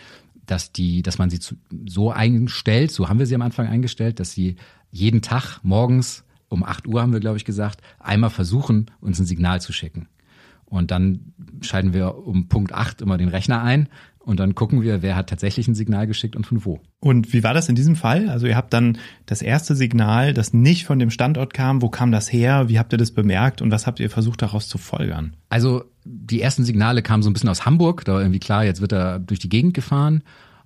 dass 0.52 0.72
die, 0.72 1.02
dass 1.02 1.18
man 1.18 1.30
sie 1.30 1.40
zu, 1.40 1.56
so 1.88 2.12
einstellt, 2.12 2.92
so 2.92 3.10
haben 3.10 3.20
wir 3.20 3.26
sie 3.26 3.36
am 3.36 3.42
Anfang 3.42 3.68
eingestellt, 3.68 4.20
dass 4.20 4.32
sie 4.32 4.56
jeden 4.92 5.22
Tag 5.22 5.60
morgens 5.64 6.24
um 6.48 6.64
8 6.64 6.88
Uhr 6.88 7.02
haben 7.02 7.14
wir, 7.14 7.20
glaube 7.20 7.38
ich, 7.38 7.46
gesagt, 7.46 7.82
einmal 8.00 8.32
versuchen, 8.32 8.88
uns 9.02 9.20
ein 9.20 9.26
Signal 9.26 9.62
zu 9.62 9.72
schicken. 9.72 10.08
Und 10.66 10.92
dann 10.92 11.34
schalten 11.62 11.94
wir 11.94 12.16
um 12.16 12.48
Punkt 12.48 12.74
8 12.74 13.02
immer 13.02 13.18
den 13.18 13.30
Rechner 13.30 13.62
ein 13.62 13.90
und 14.30 14.40
dann 14.40 14.54
gucken 14.54 14.84
wir, 14.84 15.02
wer 15.02 15.16
hat 15.16 15.28
tatsächlich 15.28 15.68
ein 15.68 15.74
Signal 15.74 16.06
geschickt 16.06 16.36
und 16.36 16.46
von 16.46 16.64
wo. 16.64 16.80
Und 17.00 17.34
wie 17.34 17.44
war 17.44 17.56
das 17.56 17.68
in 17.68 17.74
diesem 17.74 17.96
Fall? 17.96 18.30
Also 18.30 18.46
ihr 18.46 18.56
habt 18.56 18.72
dann 18.74 19.00
das 19.26 19.42
erste 19.42 19.76
Signal, 19.76 20.36
das 20.36 20.54
nicht 20.54 20.86
von 20.86 21.00
dem 21.00 21.10
Standort 21.10 21.52
kam. 21.52 21.82
Wo 21.82 21.90
kam 21.90 22.12
das 22.12 22.32
her? 22.32 22.70
Wie 22.70 22.78
habt 22.78 22.94
ihr 22.94 23.00
das 23.00 23.10
bemerkt 23.10 23.60
und 23.60 23.72
was 23.72 23.88
habt 23.88 24.00
ihr 24.00 24.08
versucht 24.12 24.44
daraus 24.44 24.68
zu 24.68 24.78
folgern? 24.78 25.34
Also 25.50 25.84
die 26.06 26.44
ersten 26.44 26.64
Signale 26.64 27.02
kamen 27.02 27.24
so 27.24 27.30
ein 27.32 27.34
bisschen 27.34 27.50
aus 27.50 27.66
Hamburg. 27.66 28.06
Da 28.06 28.14
war 28.14 28.22
irgendwie 28.22 28.40
klar, 28.40 28.64
jetzt 28.64 28.82
wird 28.82 28.92
er 28.92 29.18
durch 29.18 29.40
die 29.40 29.50
Gegend 29.50 29.74
gefahren. 29.74 30.22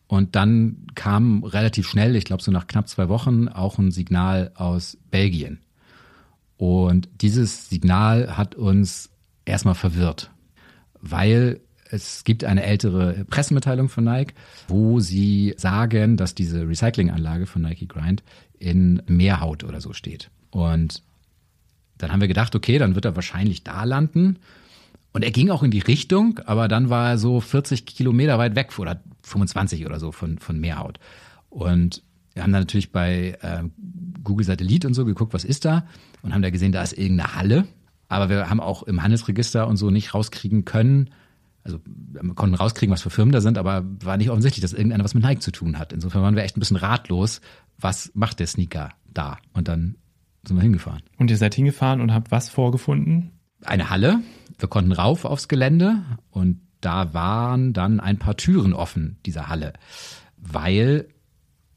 Und 0.07 0.35
dann 0.35 0.87
kam 0.93 1.45
relativ 1.45 1.87
schnell, 1.87 2.17
ich 2.17 2.25
glaube 2.25 2.43
so 2.43 2.51
nach 2.51 2.67
knapp 2.67 2.89
zwei 2.89 3.07
Wochen, 3.07 3.47
auch 3.47 3.77
ein 3.77 3.91
Signal 3.91 4.51
aus 4.55 4.97
Belgien. 5.09 5.59
Und 6.57 7.07
dieses 7.21 7.69
Signal 7.69 8.35
hat 8.35 8.55
uns 8.55 9.09
erstmal 9.45 9.75
verwirrt, 9.75 10.31
weil 10.99 11.61
es 11.93 12.23
gibt 12.23 12.43
eine 12.43 12.63
ältere 12.63 13.23
Pressemitteilung 13.29 13.87
von 13.87 14.03
Nike, 14.03 14.33
wo 14.67 14.99
sie 14.99 15.53
sagen, 15.57 16.17
dass 16.17 16.33
diese 16.33 16.67
Recyclinganlage 16.67 17.45
von 17.45 17.61
Nike 17.61 17.87
Grind 17.87 18.23
in 18.57 19.03
Meerhaut 19.05 19.63
oder 19.63 19.79
so 19.79 19.93
steht. 19.93 20.31
Und 20.49 21.03
dann 21.99 22.11
haben 22.11 22.21
wir 22.21 22.27
gedacht, 22.27 22.55
okay, 22.55 22.79
dann 22.79 22.95
wird 22.95 23.05
er 23.05 23.15
wahrscheinlich 23.15 23.63
da 23.63 23.83
landen. 23.83 24.39
Und 25.11 25.23
er 25.23 25.29
ging 25.29 25.51
auch 25.51 25.61
in 25.61 25.69
die 25.69 25.79
Richtung, 25.79 26.39
aber 26.45 26.67
dann 26.67 26.89
war 26.89 27.11
er 27.11 27.17
so 27.19 27.39
40 27.39 27.85
Kilometer 27.85 28.39
weit 28.39 28.55
weg 28.55 28.77
oder 28.79 28.99
25 29.21 29.85
oder 29.85 29.99
so 29.99 30.11
von, 30.11 30.39
von 30.39 30.59
Meerhaut. 30.59 30.99
Und 31.49 32.01
wir 32.33 32.41
haben 32.41 32.51
dann 32.51 32.63
natürlich 32.63 32.91
bei 32.91 33.37
äh, 33.41 33.63
Google 34.23 34.47
Satellit 34.47 34.85
und 34.85 34.95
so 34.95 35.05
geguckt, 35.05 35.35
was 35.35 35.45
ist 35.45 35.65
da? 35.65 35.85
Und 36.23 36.33
haben 36.33 36.41
da 36.41 36.49
gesehen, 36.49 36.71
da 36.71 36.81
ist 36.81 36.97
irgendeine 36.97 37.35
Halle. 37.35 37.67
Aber 38.07 38.29
wir 38.29 38.49
haben 38.49 38.59
auch 38.59 38.81
im 38.81 39.03
Handelsregister 39.03 39.67
und 39.67 39.77
so 39.77 39.91
nicht 39.91 40.15
rauskriegen 40.15 40.65
können, 40.65 41.11
also 41.63 41.79
wir 41.85 42.33
konnten 42.35 42.55
rauskriegen, 42.55 42.93
was 42.93 43.01
für 43.01 43.09
Firmen 43.09 43.31
da 43.31 43.41
sind, 43.41 43.57
aber 43.57 43.83
war 44.03 44.17
nicht 44.17 44.29
offensichtlich, 44.29 44.61
dass 44.61 44.73
irgendeiner 44.73 45.03
was 45.03 45.13
mit 45.13 45.23
Nike 45.23 45.39
zu 45.39 45.51
tun 45.51 45.79
hat. 45.79 45.93
Insofern 45.93 46.21
waren 46.21 46.35
wir 46.35 46.43
echt 46.43 46.57
ein 46.57 46.59
bisschen 46.59 46.77
ratlos. 46.77 47.41
Was 47.79 48.11
macht 48.13 48.39
der 48.39 48.47
Sneaker 48.47 48.89
da? 49.13 49.37
Und 49.53 49.67
dann 49.67 49.95
sind 50.45 50.57
wir 50.57 50.63
hingefahren. 50.63 51.03
Und 51.17 51.31
ihr 51.31 51.37
seid 51.37 51.55
hingefahren 51.55 52.01
und 52.01 52.13
habt 52.13 52.31
was 52.31 52.49
vorgefunden? 52.49 53.31
Eine 53.63 53.89
Halle. 53.89 54.19
Wir 54.59 54.67
konnten 54.67 54.91
rauf 54.91 55.23
aufs 55.23 55.47
Gelände 55.47 56.03
und 56.29 56.59
da 56.81 57.13
waren 57.13 57.71
dann 57.71 58.01
ein 58.01 58.19
paar 58.19 58.35
Türen 58.35 58.73
offen 58.73 59.17
dieser 59.25 59.47
Halle, 59.47 59.71
weil 60.35 61.07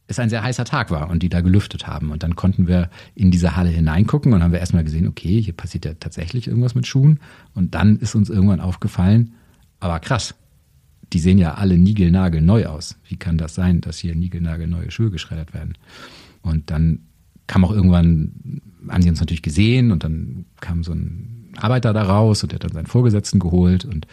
es 0.08 0.18
ein 0.18 0.30
sehr 0.30 0.42
heißer 0.42 0.64
Tag 0.64 0.90
war 0.90 1.10
und 1.10 1.22
die 1.22 1.28
da 1.28 1.40
gelüftet 1.40 1.86
haben. 1.86 2.10
Und 2.10 2.22
dann 2.22 2.36
konnten 2.36 2.66
wir 2.66 2.90
in 3.14 3.30
diese 3.30 3.56
Halle 3.56 3.70
hineingucken 3.70 4.32
und 4.32 4.42
haben 4.42 4.52
wir 4.52 4.60
erstmal 4.60 4.84
gesehen, 4.84 5.06
okay, 5.06 5.40
hier 5.40 5.54
passiert 5.54 5.84
ja 5.84 5.94
tatsächlich 5.94 6.48
irgendwas 6.48 6.74
mit 6.74 6.86
Schuhen. 6.86 7.20
Und 7.54 7.74
dann 7.74 7.96
ist 7.96 8.14
uns 8.14 8.30
irgendwann 8.30 8.60
aufgefallen, 8.60 9.34
aber 9.80 10.00
krass, 10.00 10.34
die 11.12 11.18
sehen 11.18 11.38
ja 11.38 11.54
alle 11.54 11.78
niegelnagel 11.78 12.40
neu 12.40 12.66
aus. 12.66 12.96
Wie 13.08 13.16
kann 13.16 13.38
das 13.38 13.54
sein, 13.54 13.80
dass 13.80 13.98
hier 13.98 14.14
niegelnagel 14.14 14.66
neue 14.66 14.90
Schuhe 14.90 15.10
geschreddert 15.10 15.54
werden? 15.54 15.74
Und 16.42 16.70
dann 16.70 17.00
kam 17.46 17.64
auch 17.64 17.70
irgendwann, 17.70 18.60
haben 18.88 19.02
sie 19.02 19.10
uns 19.10 19.20
natürlich 19.20 19.42
gesehen 19.42 19.92
und 19.92 20.02
dann 20.04 20.46
kam 20.60 20.82
so 20.82 20.92
ein 20.92 21.52
Arbeiter 21.56 21.92
da 21.92 22.02
raus 22.02 22.42
und 22.42 22.52
der 22.52 22.56
hat 22.56 22.64
dann 22.64 22.72
seinen 22.72 22.86
Vorgesetzten 22.86 23.38
geholt 23.38 23.84
und 23.84 24.06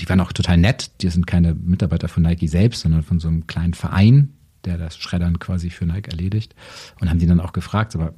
die 0.00 0.08
waren 0.08 0.20
auch 0.20 0.32
total 0.32 0.58
nett. 0.58 0.90
Die 1.02 1.08
sind 1.08 1.26
keine 1.26 1.54
Mitarbeiter 1.54 2.08
von 2.08 2.22
Nike 2.22 2.48
selbst, 2.48 2.80
sondern 2.80 3.02
von 3.02 3.20
so 3.20 3.28
einem 3.28 3.46
kleinen 3.46 3.74
Verein, 3.74 4.34
der 4.64 4.76
das 4.76 4.98
Schreddern 4.98 5.38
quasi 5.38 5.70
für 5.70 5.86
Nike 5.86 6.10
erledigt 6.10 6.54
und 7.00 7.08
haben 7.08 7.18
die 7.18 7.26
dann 7.26 7.40
auch 7.40 7.52
gefragt, 7.52 7.94
aber 7.94 8.14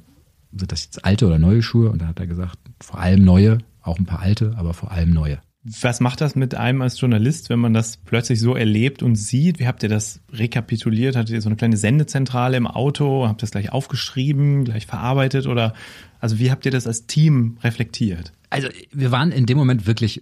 sind 0.51 0.71
das 0.71 0.83
jetzt 0.83 1.05
alte 1.05 1.25
oder 1.27 1.39
neue 1.39 1.61
Schuhe? 1.63 1.89
Und 1.89 2.01
dann 2.01 2.09
hat 2.09 2.19
er 2.19 2.27
gesagt, 2.27 2.59
vor 2.79 2.99
allem 2.99 3.23
neue, 3.23 3.59
auch 3.81 3.97
ein 3.97 4.05
paar 4.05 4.19
alte, 4.19 4.53
aber 4.57 4.73
vor 4.73 4.91
allem 4.91 5.11
neue. 5.11 5.39
Was 5.65 6.01
macht 6.01 6.19
das 6.19 6.35
mit 6.35 6.55
einem 6.55 6.81
als 6.81 6.99
Journalist, 6.99 7.49
wenn 7.49 7.59
man 7.59 7.73
das 7.73 7.95
plötzlich 7.95 8.39
so 8.41 8.55
erlebt 8.55 9.01
und 9.01 9.15
sieht? 9.15 9.59
Wie 9.59 9.67
habt 9.67 9.81
ihr 9.81 9.89
das 9.89 10.19
rekapituliert? 10.31 11.15
Hattet 11.15 11.33
ihr 11.33 11.41
so 11.41 11.47
eine 11.47 11.55
kleine 11.55 11.77
Sendezentrale 11.77 12.57
im 12.57 12.67
Auto? 12.67 13.27
Habt 13.27 13.39
ihr 13.41 13.45
das 13.45 13.51
gleich 13.51 13.71
aufgeschrieben, 13.71 14.65
gleich 14.65 14.85
verarbeitet? 14.85 15.47
Oder 15.47 15.73
also 16.19 16.37
wie 16.37 16.51
habt 16.51 16.65
ihr 16.65 16.71
das 16.71 16.85
als 16.85 17.07
Team 17.07 17.57
reflektiert? 17.63 18.33
Also 18.49 18.67
wir 18.91 19.11
waren 19.11 19.31
in 19.31 19.45
dem 19.45 19.57
Moment 19.57 19.87
wirklich 19.87 20.21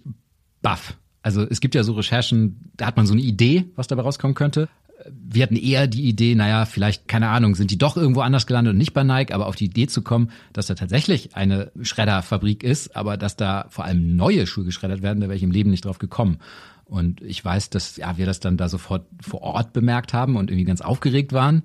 baff. 0.62 0.96
Also 1.22 1.46
es 1.48 1.60
gibt 1.60 1.74
ja 1.74 1.84
so 1.84 1.92
Recherchen, 1.92 2.70
da 2.76 2.86
hat 2.86 2.96
man 2.96 3.06
so 3.06 3.12
eine 3.12 3.22
Idee, 3.22 3.66
was 3.76 3.86
dabei 3.86 4.02
rauskommen 4.02 4.34
könnte. 4.34 4.68
wir 5.10 5.42
hatten 5.42 5.56
eher 5.56 5.86
die 5.86 6.04
Idee, 6.04 6.34
naja, 6.34 6.64
vielleicht, 6.64 7.08
keine 7.08 7.28
Ahnung, 7.28 7.54
sind 7.54 7.70
die 7.70 7.78
doch 7.78 7.96
irgendwo 7.96 8.20
anders 8.20 8.46
gelandet 8.46 8.72
und 8.72 8.78
nicht 8.78 8.92
bei 8.92 9.02
Nike, 9.02 9.32
aber 9.32 9.46
auf 9.46 9.56
die 9.56 9.64
Idee 9.66 9.86
zu 9.86 10.02
kommen, 10.02 10.30
dass 10.52 10.66
da 10.66 10.74
tatsächlich 10.74 11.34
eine 11.34 11.72
Schredderfabrik 11.80 12.62
ist, 12.62 12.96
aber 12.96 13.16
dass 13.16 13.36
da 13.36 13.66
vor 13.68 13.84
allem 13.84 14.16
neue 14.16 14.46
Schuhe 14.46 14.64
geschreddert 14.64 15.02
werden, 15.02 15.20
da 15.20 15.28
wäre 15.28 15.36
ich 15.36 15.42
im 15.42 15.50
Leben 15.50 15.70
nicht 15.70 15.84
drauf 15.84 15.98
gekommen. 15.98 16.38
Und 16.84 17.22
ich 17.22 17.44
weiß, 17.44 17.70
dass 17.70 17.96
ja, 17.96 18.18
wir 18.18 18.26
das 18.26 18.40
dann 18.40 18.56
da 18.56 18.68
sofort 18.68 19.06
vor 19.20 19.42
Ort 19.42 19.72
bemerkt 19.72 20.12
haben 20.12 20.36
und 20.36 20.50
irgendwie 20.50 20.66
ganz 20.66 20.82
aufgeregt 20.82 21.32
waren 21.32 21.62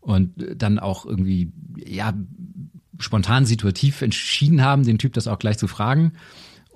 und 0.00 0.32
dann 0.56 0.78
auch 0.78 1.04
irgendwie, 1.04 1.52
ja, 1.76 2.14
spontan 2.98 3.46
situativ 3.46 4.02
entschieden 4.02 4.62
haben, 4.62 4.84
den 4.84 4.98
Typ 4.98 5.12
das 5.12 5.28
auch 5.28 5.38
gleich 5.38 5.58
zu 5.58 5.68
fragen. 5.68 6.12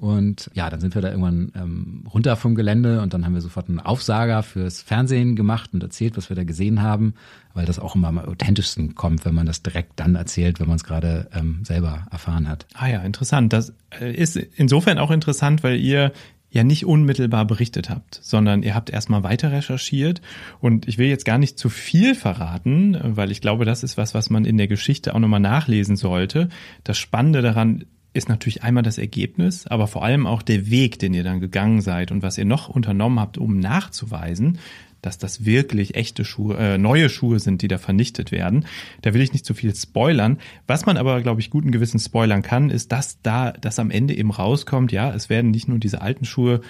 Und 0.04 0.50
ja, 0.52 0.68
dann 0.68 0.80
sind 0.80 0.94
wir 0.94 1.00
da 1.00 1.08
irgendwann 1.08 1.50
ähm, 1.56 2.04
runter 2.12 2.37
vom 2.37 2.54
Gelände 2.54 3.00
und 3.00 3.14
dann 3.14 3.25
haben 3.25 3.32
wir 3.32 3.40
sofort 3.40 3.70
einen 3.70 3.80
Aufsager 3.80 4.42
fürs 4.42 4.82
Fernsehen 4.82 5.34
gemacht 5.34 5.70
und 5.73 5.82
erzählt, 5.82 6.18
was 6.18 6.28
wir 6.28 6.37
da 6.37 6.44
gesehen 6.44 6.82
haben, 6.82 7.14
weil 7.54 7.64
das 7.64 7.78
auch 7.78 7.94
immer 7.94 8.08
am 8.08 8.18
authentischsten 8.18 8.96
kommt, 8.96 9.25
wenn 9.25 9.34
man 9.34 9.46
das 9.46 9.62
direkt 9.62 9.99
dann 9.99 10.14
erzählt, 10.14 10.61
wenn 10.61 10.68
man 10.68 10.76
es 10.76 10.84
gerade 10.84 11.30
ähm, 11.32 11.61
selber 11.64 12.06
erfahren 12.11 12.50
hat. 12.50 12.66
Ah 12.75 12.88
ja, 12.88 13.00
interessant. 13.00 13.54
Das 13.54 13.73
äh, 13.99 14.14
ist 14.14 14.37
insofern 14.37 14.99
auch 14.99 15.11
interessant, 15.11 15.62
weil 15.62 15.80
ihr 15.80 16.12
ja 16.50 16.64
nicht 16.64 16.84
unmittelbar 16.84 17.46
berichtet 17.46 17.88
habt, 17.88 18.20
sondern 18.23 18.62
ihr 18.62 18.75
habt 18.75 18.90
erstmal 18.90 19.23
weiter 19.23 19.52
recherchiert 19.52 20.20
und 20.61 20.87
ich 20.87 20.99
will 20.99 21.08
jetzt 21.08 21.25
gar 21.25 21.38
nicht 21.38 21.58
zu 21.58 21.70
viel 21.70 22.14
verraten, 22.14 22.99
weil 23.02 23.30
ich 23.30 23.40
glaube, 23.40 23.64
das 23.64 23.82
ist 23.82 23.96
was, 23.96 24.12
was 24.12 24.28
man 24.28 24.44
in 24.44 24.58
der 24.58 24.68
Geschichte 24.68 25.14
auch 25.14 25.18
nochmal 25.18 25.40
nachlesen 25.40 25.96
sollte. 25.96 26.50
Das 26.84 26.99
Spannende 26.99 27.40
daran 27.40 27.87
ist 28.14 28.28
natürlich 28.28 28.62
einmal 28.62 28.85
das 28.85 28.97
Ergebnis, 28.97 29.66
aber 29.66 29.87
vor 29.88 30.04
allem 30.04 30.26
auch 30.26 30.42
der 30.42 30.71
Weg, 30.71 30.99
den 30.99 31.12
ihr 31.12 31.25
dann 31.25 31.40
gegangen 31.40 31.83
seid 31.83 32.12
und 32.12 32.23
was 32.23 32.38
ihr 32.38 32.44
noch 32.44 32.68
unternommen 32.68 33.21
habt, 33.21 33.37
um 33.37 33.59
nachzuweisen, 33.59 34.59
dass 35.02 35.18
das 35.18 35.44
wirklich 35.44 35.97
echte 35.97 36.25
Schuhe, 36.25 36.56
äh, 36.56 36.78
neue 36.78 37.11
Schuhe 37.11 37.38
sind, 37.38 37.61
die 37.61 37.68
da 37.68 37.76
vernichtet 37.76 38.33
werden. 38.33 38.66
Da 39.02 39.12
will 39.12 39.21
ich 39.21 39.33
nicht 39.33 39.44
zu 39.44 39.52
viel 39.52 39.75
spoilern. 39.75 40.38
Was 40.66 40.87
man 40.87 40.97
aber, 40.97 41.21
glaube 41.21 41.40
ich, 41.40 41.50
guten 41.50 41.73
Gewissen 41.73 41.99
spoilern 41.99 42.42
kann, 42.42 42.71
ist, 42.71 42.92
dass 42.92 43.21
da, 43.21 43.52
dass 43.52 43.78
am 43.78 43.90
Ende 43.90 44.14
eben 44.14 44.30
rauskommt, 44.30 44.92
ja, 44.92 45.12
es 45.12 45.28
werden 45.28 45.50
nicht 45.50 45.68
nur 45.68 45.78
diese 45.78 46.00
alten 46.00 46.25
Schuhe 46.25 46.62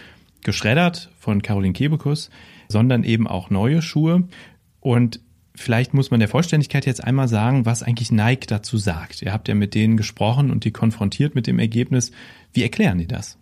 geschreddert 0.43 1.11
von 1.19 1.43
Caroline 1.43 1.75
Kebekus, 1.75 2.31
sondern 2.69 3.05
eben 3.05 3.29
auch 3.29 3.51
neue 3.51 3.83
Schuhe. 3.83 4.25
Und 4.81 5.21
Vielleicht 5.57 5.95
muss 5.95 6.11
man 6.11 6.19
der 6.19 6.29
Vollständigkeit 6.29 6.85
jetzt 6.85 7.03
einmal 7.05 7.29
sagen, 7.29 7.65
was 7.65 7.85
eigentlich 7.85 8.11
Nike 8.11 8.47
dazu 8.47 8.77
sagt. 8.77 9.23
Ihr 9.23 9.33
habt 9.33 9.47
ja 9.47 9.55
mit 9.55 9.75
denen 9.75 9.97
gesprochen 9.97 10.51
und 10.51 10.65
die 10.65 10.73
konfrontiert 10.73 11.37
mit 11.37 11.47
dem 11.47 11.61
Ergebnis. 11.61 12.11
Wie 12.53 12.63
erklären 12.63 12.99
die 12.99 13.07
das? 13.07 13.39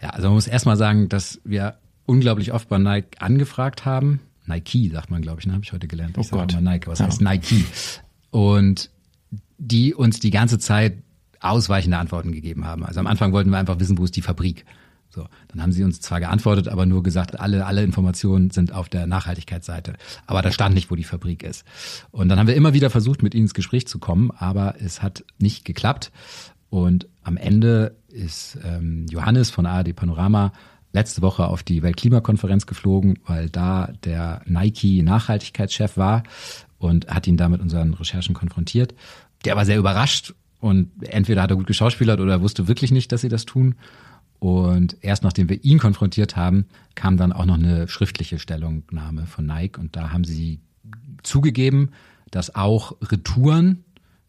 Ja, 0.00 0.10
also 0.10 0.28
man 0.28 0.34
muss 0.34 0.46
erstmal 0.46 0.76
sagen, 0.76 1.08
dass 1.08 1.40
wir 1.44 1.78
unglaublich 2.06 2.52
oft 2.52 2.68
bei 2.68 2.78
Nike 2.78 3.18
angefragt 3.20 3.84
haben. 3.84 4.20
Nike 4.46 4.90
sagt 4.90 5.10
man, 5.10 5.22
glaube 5.22 5.40
ich, 5.40 5.46
ne? 5.46 5.54
habe 5.54 5.64
ich 5.64 5.72
heute 5.72 5.88
gelernt. 5.88 6.16
Ich 6.18 6.32
oh 6.32 6.36
Gott. 6.36 6.56
Nike, 6.60 6.86
was 6.86 7.00
ja. 7.00 7.06
heißt 7.06 7.20
Nike? 7.20 7.64
Und 8.30 8.90
die 9.58 9.92
uns 9.92 10.20
die 10.20 10.30
ganze 10.30 10.58
Zeit 10.58 10.98
ausweichende 11.40 11.98
Antworten 11.98 12.32
gegeben 12.32 12.64
haben. 12.64 12.84
Also 12.84 13.00
am 13.00 13.06
Anfang 13.06 13.32
wollten 13.32 13.50
wir 13.50 13.58
einfach 13.58 13.80
wissen, 13.80 13.98
wo 13.98 14.04
ist 14.04 14.16
die 14.16 14.22
Fabrik. 14.22 14.64
So, 15.16 15.26
dann 15.48 15.62
haben 15.62 15.72
sie 15.72 15.82
uns 15.82 16.02
zwar 16.02 16.20
geantwortet, 16.20 16.68
aber 16.68 16.84
nur 16.84 17.02
gesagt, 17.02 17.40
alle, 17.40 17.64
alle 17.64 17.82
Informationen 17.82 18.50
sind 18.50 18.70
auf 18.74 18.90
der 18.90 19.06
Nachhaltigkeitsseite. 19.06 19.94
Aber 20.26 20.42
da 20.42 20.52
stand 20.52 20.74
nicht, 20.74 20.90
wo 20.90 20.94
die 20.94 21.04
Fabrik 21.04 21.42
ist. 21.42 21.64
Und 22.10 22.28
dann 22.28 22.38
haben 22.38 22.48
wir 22.48 22.54
immer 22.54 22.74
wieder 22.74 22.90
versucht, 22.90 23.22
mit 23.22 23.34
ihnen 23.34 23.44
ins 23.44 23.54
Gespräch 23.54 23.88
zu 23.88 23.98
kommen, 23.98 24.30
aber 24.30 24.74
es 24.78 25.00
hat 25.00 25.24
nicht 25.38 25.64
geklappt. 25.64 26.12
Und 26.68 27.08
am 27.22 27.38
Ende 27.38 27.96
ist 28.08 28.58
ähm, 28.62 29.06
Johannes 29.08 29.48
von 29.48 29.64
ARD 29.64 29.96
Panorama 29.96 30.52
letzte 30.92 31.22
Woche 31.22 31.46
auf 31.46 31.62
die 31.62 31.82
Weltklimakonferenz 31.82 32.66
geflogen, 32.66 33.18
weil 33.24 33.48
da 33.48 33.94
der 34.04 34.42
Nike 34.44 35.02
Nachhaltigkeitschef 35.02 35.96
war 35.96 36.24
und 36.76 37.08
hat 37.08 37.26
ihn 37.26 37.38
da 37.38 37.48
mit 37.48 37.62
unseren 37.62 37.94
Recherchen 37.94 38.34
konfrontiert. 38.34 38.94
Der 39.46 39.56
war 39.56 39.64
sehr 39.64 39.78
überrascht 39.78 40.34
und 40.60 40.90
entweder 41.08 41.40
hat 41.40 41.50
er 41.50 41.56
gut 41.56 41.66
geschauspielert 41.66 42.20
oder 42.20 42.42
wusste 42.42 42.68
wirklich 42.68 42.90
nicht, 42.90 43.12
dass 43.12 43.22
sie 43.22 43.30
das 43.30 43.46
tun. 43.46 43.76
Und 44.38 44.96
erst 45.00 45.22
nachdem 45.22 45.48
wir 45.48 45.64
ihn 45.64 45.78
konfrontiert 45.78 46.36
haben, 46.36 46.66
kam 46.94 47.16
dann 47.16 47.32
auch 47.32 47.46
noch 47.46 47.58
eine 47.58 47.88
schriftliche 47.88 48.38
Stellungnahme 48.38 49.26
von 49.26 49.46
Nike. 49.46 49.78
Und 49.78 49.96
da 49.96 50.10
haben 50.12 50.24
sie 50.24 50.60
zugegeben, 51.22 51.90
dass 52.30 52.54
auch 52.54 52.96
Retouren 53.02 53.84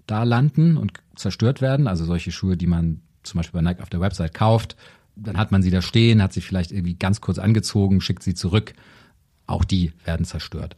da 0.05 0.23
landen 0.23 0.77
und 0.77 0.93
zerstört 1.15 1.61
werden. 1.61 1.87
Also 1.87 2.05
solche 2.05 2.31
Schuhe, 2.31 2.57
die 2.57 2.67
man 2.67 3.01
zum 3.23 3.39
Beispiel 3.39 3.61
bei 3.61 3.69
Nike 3.69 3.81
auf 3.81 3.89
der 3.89 3.99
Website 3.99 4.33
kauft. 4.33 4.77
Dann 5.15 5.37
hat 5.37 5.51
man 5.51 5.61
sie 5.61 5.71
da 5.71 5.81
stehen, 5.81 6.21
hat 6.21 6.33
sie 6.33 6.41
vielleicht 6.41 6.71
irgendwie 6.71 6.95
ganz 6.95 7.21
kurz 7.21 7.39
angezogen, 7.39 8.01
schickt 8.01 8.23
sie 8.23 8.33
zurück. 8.35 8.73
Auch 9.45 9.65
die 9.65 9.91
werden 10.05 10.25
zerstört. 10.25 10.75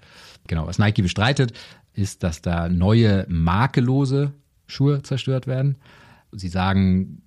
Genau, 0.48 0.66
was 0.66 0.80
Nike 0.80 1.02
bestreitet, 1.02 1.54
ist, 1.94 2.24
dass 2.24 2.42
da 2.42 2.70
neue 2.70 3.26
makellose 3.30 4.34
Schuhe 4.68 5.02
zerstört 5.04 5.48
werden. 5.48 5.78
Sie 6.32 6.48
sagen, 6.48 7.22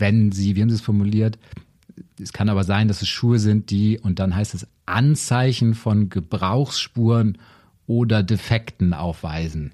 wenn 0.00 0.32
sie, 0.32 0.56
wie 0.56 0.62
haben 0.62 0.70
sie 0.70 0.76
es 0.76 0.80
formuliert, 0.80 1.38
es 2.20 2.32
kann 2.32 2.48
aber 2.48 2.64
sein, 2.64 2.88
dass 2.88 3.02
es 3.02 3.08
Schuhe 3.08 3.38
sind, 3.38 3.70
die, 3.70 3.98
und 3.98 4.18
dann 4.18 4.34
heißt 4.34 4.54
es, 4.54 4.66
Anzeichen 4.86 5.74
von 5.74 6.08
Gebrauchsspuren 6.08 7.38
oder 7.86 8.22
Defekten 8.22 8.94
aufweisen. 8.94 9.72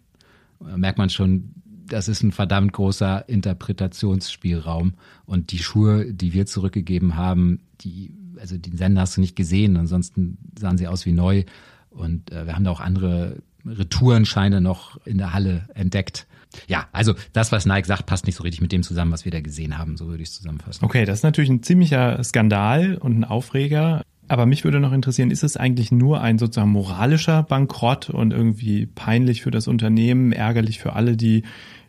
Da 0.60 0.76
merkt 0.76 0.98
man 0.98 1.10
schon, 1.10 1.52
das 1.88 2.08
ist 2.08 2.22
ein 2.22 2.32
verdammt 2.32 2.72
großer 2.72 3.28
Interpretationsspielraum. 3.28 4.94
Und 5.24 5.52
die 5.52 5.58
Schuhe, 5.58 6.12
die 6.12 6.32
wir 6.32 6.46
zurückgegeben 6.46 7.16
haben, 7.16 7.60
die, 7.80 8.14
also 8.40 8.56
den 8.56 8.76
Sender 8.76 9.02
hast 9.02 9.16
du 9.16 9.20
nicht 9.20 9.36
gesehen, 9.36 9.76
ansonsten 9.76 10.38
sahen 10.58 10.78
sie 10.78 10.88
aus 10.88 11.06
wie 11.06 11.12
neu. 11.12 11.44
Und 11.90 12.32
äh, 12.32 12.46
wir 12.46 12.54
haben 12.54 12.64
da 12.64 12.70
auch 12.70 12.80
andere 12.80 13.42
Retourenscheine 13.64 14.60
noch 14.60 15.04
in 15.06 15.18
der 15.18 15.32
Halle 15.32 15.68
entdeckt. 15.74 16.26
Ja, 16.68 16.88
also 16.92 17.14
das, 17.32 17.52
was 17.52 17.66
Nike 17.66 17.86
sagt, 17.86 18.06
passt 18.06 18.26
nicht 18.26 18.36
so 18.36 18.42
richtig 18.42 18.60
mit 18.60 18.72
dem 18.72 18.82
zusammen, 18.82 19.12
was 19.12 19.24
wir 19.24 19.32
da 19.32 19.40
gesehen 19.40 19.78
haben. 19.78 19.96
So 19.96 20.08
würde 20.08 20.22
ich 20.22 20.30
es 20.30 20.36
zusammenfassen. 20.36 20.84
Okay, 20.84 21.04
das 21.04 21.20
ist 21.20 21.22
natürlich 21.22 21.50
ein 21.50 21.62
ziemlicher 21.62 22.22
Skandal 22.22 22.96
und 22.96 23.18
ein 23.18 23.24
Aufreger. 23.24 24.02
Aber 24.28 24.46
mich 24.46 24.64
würde 24.64 24.80
noch 24.80 24.92
interessieren, 24.92 25.30
ist 25.30 25.44
es 25.44 25.56
eigentlich 25.56 25.92
nur 25.92 26.20
ein 26.20 26.38
sozusagen 26.38 26.70
moralischer 26.70 27.42
Bankrott 27.42 28.10
und 28.10 28.32
irgendwie 28.32 28.86
peinlich 28.86 29.42
für 29.42 29.50
das 29.50 29.68
Unternehmen, 29.68 30.32
ärgerlich 30.32 30.80
für 30.80 30.94
alle, 30.94 31.16
die 31.16 31.44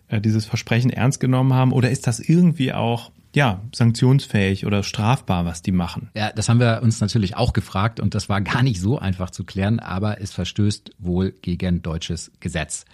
äh, 0.07 0.21
dieses 0.21 0.45
Versprechen 0.45 0.91
ernst 0.91 1.19
genommen 1.19 1.53
haben? 1.53 1.71
Oder 1.71 1.89
ist 1.89 2.07
das 2.07 2.19
irgendwie 2.19 2.73
auch 2.73 3.11
ja, 3.35 3.61
sanktionsfähig 3.73 4.65
oder 4.65 4.83
strafbar, 4.83 5.45
was 5.45 5.61
die 5.61 5.71
machen? 5.71 6.09
Ja, 6.15 6.31
das 6.31 6.49
haben 6.49 6.59
wir 6.59 6.81
uns 6.81 7.01
natürlich 7.01 7.35
auch 7.35 7.53
gefragt 7.53 7.99
und 7.99 8.15
das 8.15 8.29
war 8.29 8.41
gar 8.41 8.63
nicht 8.63 8.79
so 8.79 8.97
einfach 8.97 9.29
zu 9.29 9.43
klären, 9.43 9.79
aber 9.79 10.21
es 10.21 10.31
verstößt 10.31 10.91
wohl 10.99 11.31
gegen 11.41 11.81
deutsches 11.81 12.31
Gesetz. 12.39 12.85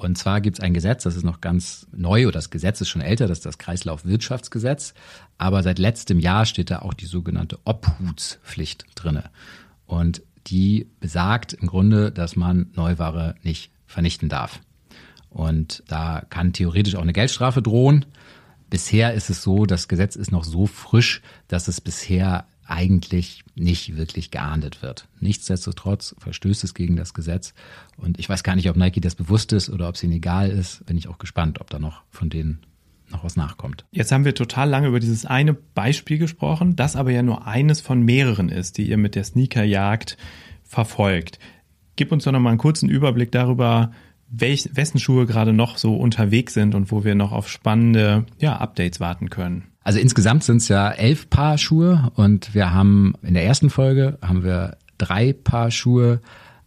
Und 0.00 0.16
zwar 0.16 0.40
gibt 0.40 0.58
es 0.58 0.64
ein 0.64 0.72
Gesetz, 0.72 1.02
das 1.02 1.14
ist 1.14 1.24
noch 1.24 1.42
ganz 1.42 1.86
neu 1.92 2.26
oder 2.26 2.38
das 2.38 2.48
Gesetz 2.48 2.80
ist 2.80 2.88
schon 2.88 3.02
älter, 3.02 3.28
das 3.28 3.40
ist 3.40 3.46
das 3.46 3.58
Kreislaufwirtschaftsgesetz. 3.58 4.94
Aber 5.36 5.62
seit 5.62 5.78
letztem 5.78 6.18
Jahr 6.18 6.46
steht 6.46 6.70
da 6.70 6.78
auch 6.78 6.94
die 6.94 7.04
sogenannte 7.04 7.58
Obhutspflicht 7.64 8.86
drinne. 8.94 9.24
Und 9.84 10.22
die 10.46 10.88
besagt 11.00 11.52
im 11.52 11.68
Grunde, 11.68 12.10
dass 12.10 12.34
man 12.34 12.70
Neuware 12.74 13.34
nicht 13.42 13.72
vernichten 13.86 14.30
darf. 14.30 14.60
Und 15.28 15.82
da 15.86 16.22
kann 16.30 16.54
theoretisch 16.54 16.96
auch 16.96 17.02
eine 17.02 17.12
Geldstrafe 17.12 17.60
drohen. 17.60 18.06
Bisher 18.70 19.12
ist 19.12 19.28
es 19.28 19.42
so, 19.42 19.66
das 19.66 19.86
Gesetz 19.86 20.16
ist 20.16 20.32
noch 20.32 20.44
so 20.44 20.66
frisch, 20.66 21.20
dass 21.46 21.68
es 21.68 21.82
bisher 21.82 22.46
eigentlich 22.70 23.44
nicht 23.54 23.96
wirklich 23.96 24.30
geahndet 24.30 24.82
wird. 24.82 25.08
Nichtsdestotrotz 25.20 26.14
verstößt 26.18 26.64
es 26.64 26.74
gegen 26.74 26.96
das 26.96 27.14
Gesetz. 27.14 27.54
Und 27.96 28.18
ich 28.18 28.28
weiß 28.28 28.42
gar 28.42 28.56
nicht, 28.56 28.70
ob 28.70 28.76
Nike 28.76 29.00
das 29.00 29.14
bewusst 29.14 29.52
ist 29.52 29.68
oder 29.70 29.88
ob 29.88 29.96
es 29.96 30.02
ihnen 30.02 30.14
egal 30.14 30.50
ist. 30.50 30.84
Bin 30.86 30.96
ich 30.96 31.08
auch 31.08 31.18
gespannt, 31.18 31.60
ob 31.60 31.68
da 31.70 31.78
noch 31.78 32.02
von 32.10 32.30
denen 32.30 32.60
noch 33.10 33.24
was 33.24 33.36
nachkommt. 33.36 33.84
Jetzt 33.90 34.12
haben 34.12 34.24
wir 34.24 34.34
total 34.34 34.68
lange 34.68 34.88
über 34.88 35.00
dieses 35.00 35.26
eine 35.26 35.52
Beispiel 35.52 36.18
gesprochen, 36.18 36.76
das 36.76 36.96
aber 36.96 37.10
ja 37.10 37.22
nur 37.22 37.46
eines 37.46 37.80
von 37.80 38.02
mehreren 38.02 38.48
ist, 38.48 38.78
die 38.78 38.88
ihr 38.88 38.96
mit 38.96 39.14
der 39.14 39.24
Sneakerjagd 39.24 40.16
verfolgt. 40.62 41.38
Gib 41.96 42.12
uns 42.12 42.24
doch 42.24 42.32
noch 42.32 42.40
mal 42.40 42.50
einen 42.50 42.58
kurzen 42.58 42.88
Überblick 42.88 43.32
darüber, 43.32 43.90
welch, 44.28 44.70
wessen 44.72 45.00
Schuhe 45.00 45.26
gerade 45.26 45.52
noch 45.52 45.76
so 45.76 45.96
unterwegs 45.96 46.54
sind 46.54 46.74
und 46.74 46.92
wo 46.92 47.02
wir 47.02 47.16
noch 47.16 47.32
auf 47.32 47.48
spannende 47.48 48.26
ja, 48.38 48.56
Updates 48.56 49.00
warten 49.00 49.28
können. 49.28 49.69
Also 49.82 49.98
insgesamt 49.98 50.44
sind 50.44 50.58
es 50.58 50.68
ja 50.68 50.90
elf 50.90 51.30
Paar 51.30 51.58
Schuhe 51.58 52.12
und 52.14 52.54
wir 52.54 52.72
haben 52.72 53.14
in 53.22 53.34
der 53.34 53.44
ersten 53.44 53.70
Folge 53.70 54.18
haben 54.22 54.44
wir 54.44 54.76
drei 54.98 55.32
Paar 55.32 55.70
Schuhe 55.70 56.20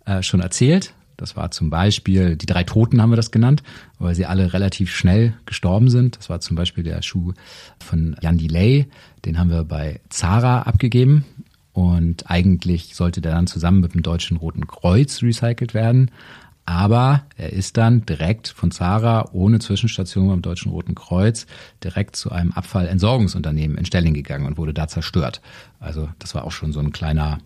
äh, 0.06 0.24
schon 0.24 0.40
erzählt. 0.40 0.94
Das 1.18 1.36
war 1.36 1.52
zum 1.52 1.70
Beispiel, 1.70 2.36
die 2.36 2.48
drei 2.48 2.64
Toten 2.64 3.02
haben 3.02 3.12
wir 3.12 3.16
das 3.16 3.32
genannt, 3.32 3.62
weil 4.00 4.16
sie 4.16 4.26
alle 4.26 4.52
relativ 4.54 4.92
schnell 4.92 5.36
gestorben 5.46 5.90
sind. 5.90 6.18
Das 6.18 6.30
war 6.30 6.40
zum 6.40 6.56
Beispiel 6.56 6.84
der 6.84 7.02
Schuh 7.02 7.34
von 7.80 8.16
Jan 8.22 8.38
Delay, 8.38 8.88
den 9.24 9.38
haben 9.38 9.52
wir 9.52 9.64
bei 9.64 10.02
Zara 10.10 10.64
abgegeben. 10.64 11.24
Und 11.72 12.30
eigentlich 12.30 12.96
sollte 12.96 13.22
der 13.22 13.34
dann 13.34 13.48
zusammen 13.48 13.82
mit 13.82 13.94
dem 13.94 14.04
Deutschen 14.04 14.38
Roten 14.38 14.68
Kreuz 14.68 15.24
recycelt 15.24 15.74
werden. 15.74 16.12
Aber 16.66 17.24
er 17.36 17.52
ist 17.52 17.76
dann 17.76 18.06
direkt 18.06 18.48
von 18.48 18.72
Zara 18.72 19.30
ohne 19.34 19.60
Zwischenstation 19.60 20.30
beim 20.30 20.42
Deutschen 20.42 20.72
Roten 20.72 20.96
Kreuz 20.96 21.46
direkt 21.84 22.16
zu 22.16 22.32
einem 22.32 22.54
Abfallentsorgungsunternehmen 22.54 23.78
in 23.78 23.86
Stelling 23.86 24.14
gegangen 24.14 24.46
und 24.46 24.58
wurde 24.58 24.74
da 24.74 24.88
zerstört. 24.88 25.42
Also 25.80 26.10
das 26.20 26.36
war 26.36 26.46
auch 26.46 26.52
schon 26.52 26.72
so 26.72 26.80
ein 26.80 26.94
kleiner, 26.94 27.40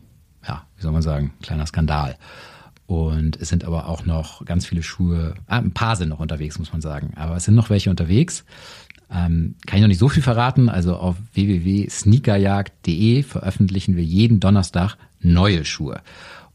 ja, 0.48 0.64
wie 0.76 0.84
soll 0.84 0.92
man 0.92 1.02
sagen, 1.02 1.34
kleiner 1.42 1.66
Skandal. 1.66 2.16
Und 2.86 3.36
es 3.42 3.50
sind 3.50 3.66
aber 3.66 3.90
auch 3.90 4.06
noch 4.06 4.46
ganz 4.46 4.66
viele 4.66 4.84
Schuhe, 4.84 5.34
ah, 5.48 5.58
ein 5.58 5.74
paar 5.74 5.96
sind 5.96 6.10
noch 6.10 6.20
unterwegs, 6.20 6.58
muss 6.60 6.72
man 6.72 6.82
sagen. 6.82 7.12
Aber 7.16 7.36
es 7.36 7.44
sind 7.44 7.56
noch 7.56 7.70
welche 7.70 7.90
unterwegs. 7.90 8.46
Ähm, 9.12 9.56
kann 9.66 9.78
ich 9.78 9.82
noch 9.82 9.90
nicht 9.90 10.00
so 10.00 10.10
viel 10.10 10.24
verraten. 10.24 10.70
Also 10.70 10.96
auf 10.96 11.16
www.sneakerjagd.de 11.34 13.24
veröffentlichen 13.24 13.96
wir 13.96 14.04
jeden 14.04 14.40
Donnerstag 14.40 14.96
neue 15.20 15.66
Schuhe. 15.66 16.02